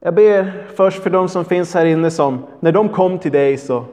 jag 0.00 0.14
ber 0.14 0.66
först 0.74 1.02
för 1.02 1.10
de 1.10 1.28
som 1.28 1.44
finns 1.44 1.74
här 1.74 1.86
inne 1.86 2.10
som, 2.10 2.46
när 2.60 2.72
de 2.72 2.88
kom 2.88 3.18
till 3.18 3.32
dig 3.32 3.56
så, 3.56 3.84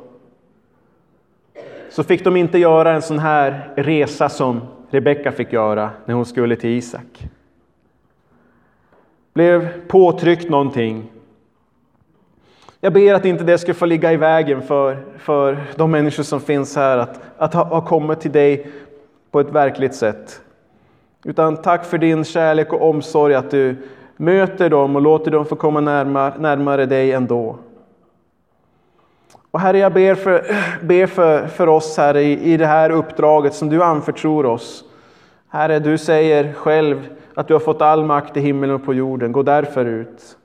så 1.90 2.04
fick 2.04 2.24
de 2.24 2.36
inte 2.38 2.58
göra 2.58 2.94
en 2.94 3.02
sån 3.02 3.20
här 3.20 3.74
resa 3.76 4.30
som 4.30 4.62
Rebecka 4.90 5.32
fick 5.32 5.54
göra 5.54 5.90
när 6.06 6.16
hon 6.16 6.26
skulle 6.26 6.56
till 6.56 6.70
Isak. 6.70 7.28
Blev 9.34 9.88
påtryckt 9.88 10.50
någonting. 10.50 11.12
Jag 12.80 12.94
ber 12.94 13.14
att 13.14 13.26
inte 13.26 13.44
det 13.44 13.58
ska 13.58 13.74
få 13.74 13.86
ligga 13.86 14.14
i 14.14 14.18
vägen 14.18 14.62
för, 14.62 15.06
för 15.18 15.64
de 15.76 15.92
människor 15.92 16.24
som 16.24 16.42
finns 16.42 16.76
här 16.76 16.98
att, 16.98 17.20
att 17.38 17.54
ha, 17.54 17.64
ha 17.64 17.86
kommit 17.86 18.20
till 18.20 18.32
dig 18.32 18.72
på 19.32 19.40
ett 19.40 19.50
verkligt 19.50 19.96
sätt. 19.96 20.42
Utan 21.28 21.58
tack 21.58 21.86
för 21.86 21.98
din 21.98 22.24
kärlek 22.24 22.74
och 22.74 22.90
omsorg 22.90 23.36
att 23.36 23.52
du 23.52 23.76
möter 24.18 24.70
dem 24.70 24.96
och 24.96 25.02
låter 25.02 25.32
dem 25.32 25.46
få 25.46 25.56
komma 25.56 25.80
närmare, 25.80 26.34
närmare 26.40 26.86
dig 26.86 27.12
ändå. 27.12 27.58
Och 29.52 29.60
Herre, 29.60 29.78
jag 29.78 29.94
ber 29.94 30.16
för, 30.16 30.46
ber 30.86 31.08
för, 31.08 31.48
för 31.48 31.68
oss 31.68 31.98
här 31.98 32.18
i, 32.18 32.54
i 32.54 32.58
det 32.58 32.66
här 32.66 32.90
uppdraget 32.90 33.54
som 33.54 33.70
du 33.70 33.84
anförtror 33.84 34.46
oss. 34.46 34.84
Herre, 35.50 35.80
du 35.80 35.98
säger 35.98 36.54
själv 36.54 37.10
att 37.34 37.48
du 37.48 37.54
har 37.54 37.60
fått 37.60 37.82
all 37.82 38.04
makt 38.04 38.38
i 38.38 38.40
himlen 38.40 38.72
och 38.72 38.86
på 38.86 38.94
jorden. 38.94 39.32
Gå 39.32 39.44
därför 39.44 39.86
ut. 39.86 40.38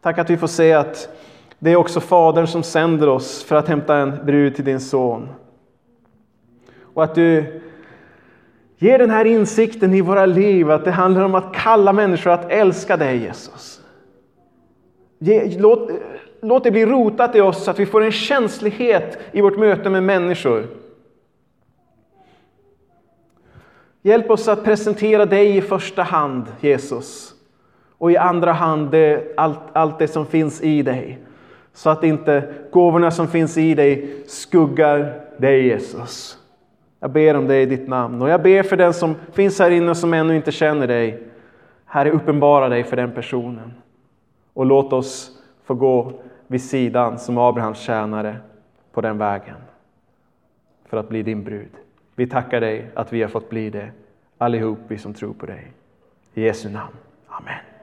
Tack 0.00 0.18
att 0.18 0.30
vi 0.30 0.36
får 0.36 0.46
se 0.46 0.72
att 0.72 1.08
det 1.58 1.70
är 1.70 1.76
också 1.76 2.00
Fadern 2.00 2.46
som 2.46 2.62
sänder 2.62 3.08
oss 3.08 3.44
för 3.44 3.56
att 3.56 3.68
hämta 3.68 3.96
en 3.96 4.26
brud 4.26 4.54
till 4.54 4.64
din 4.64 4.80
son. 4.80 5.28
Och 6.94 7.04
att 7.04 7.14
du 7.14 7.60
Ge 8.78 8.98
den 8.98 9.10
här 9.10 9.24
insikten 9.24 9.94
i 9.94 10.00
våra 10.00 10.26
liv 10.26 10.70
att 10.70 10.84
det 10.84 10.90
handlar 10.90 11.22
om 11.22 11.34
att 11.34 11.54
kalla 11.54 11.92
människor 11.92 12.30
att 12.30 12.50
älska 12.50 12.96
dig 12.96 13.16
Jesus. 13.16 13.80
Ge, 15.18 15.58
låt, 15.58 15.90
låt 16.40 16.64
det 16.64 16.70
bli 16.70 16.86
rotat 16.86 17.36
i 17.36 17.40
oss 17.40 17.64
så 17.64 17.70
att 17.70 17.78
vi 17.78 17.86
får 17.86 18.02
en 18.02 18.12
känslighet 18.12 19.18
i 19.32 19.40
vårt 19.40 19.58
möte 19.58 19.90
med 19.90 20.02
människor. 20.02 20.66
Hjälp 24.02 24.30
oss 24.30 24.48
att 24.48 24.64
presentera 24.64 25.26
dig 25.26 25.56
i 25.56 25.60
första 25.60 26.02
hand 26.02 26.44
Jesus 26.60 27.34
och 27.98 28.12
i 28.12 28.16
andra 28.16 28.52
hand 28.52 28.90
det, 28.90 29.34
allt, 29.36 29.60
allt 29.72 29.98
det 29.98 30.08
som 30.08 30.26
finns 30.26 30.62
i 30.62 30.82
dig. 30.82 31.18
Så 31.72 31.90
att 31.90 32.04
inte 32.04 32.54
gåvorna 32.70 33.10
som 33.10 33.28
finns 33.28 33.58
i 33.58 33.74
dig 33.74 34.24
skuggar 34.26 35.20
dig 35.38 35.66
Jesus. 35.66 36.38
Jag 37.00 37.10
ber 37.10 37.36
om 37.36 37.46
det 37.46 37.62
i 37.62 37.66
ditt 37.66 37.88
namn 37.88 38.22
och 38.22 38.28
jag 38.28 38.42
ber 38.42 38.62
för 38.62 38.76
den 38.76 38.94
som 38.94 39.14
finns 39.32 39.58
här 39.58 39.70
inne 39.70 39.94
som 39.94 40.14
ännu 40.14 40.36
inte 40.36 40.52
känner 40.52 40.86
dig. 40.86 41.22
Herre, 41.84 42.10
uppenbara 42.10 42.68
dig 42.68 42.84
för 42.84 42.96
den 42.96 43.12
personen 43.12 43.72
och 44.52 44.66
låt 44.66 44.92
oss 44.92 45.42
få 45.64 45.74
gå 45.74 46.12
vid 46.46 46.62
sidan 46.62 47.18
som 47.18 47.38
Abrahams 47.38 47.78
tjänare 47.78 48.36
på 48.92 49.00
den 49.00 49.18
vägen 49.18 49.56
för 50.84 50.96
att 50.96 51.08
bli 51.08 51.22
din 51.22 51.44
brud. 51.44 51.70
Vi 52.14 52.26
tackar 52.26 52.60
dig 52.60 52.90
att 52.94 53.12
vi 53.12 53.22
har 53.22 53.28
fått 53.28 53.50
bli 53.50 53.70
det, 53.70 53.90
allihop 54.38 54.78
vi 54.88 54.98
som 54.98 55.14
tror 55.14 55.32
på 55.32 55.46
dig. 55.46 55.72
I 56.34 56.42
Jesu 56.42 56.68
namn. 56.70 56.96
Amen. 57.26 57.75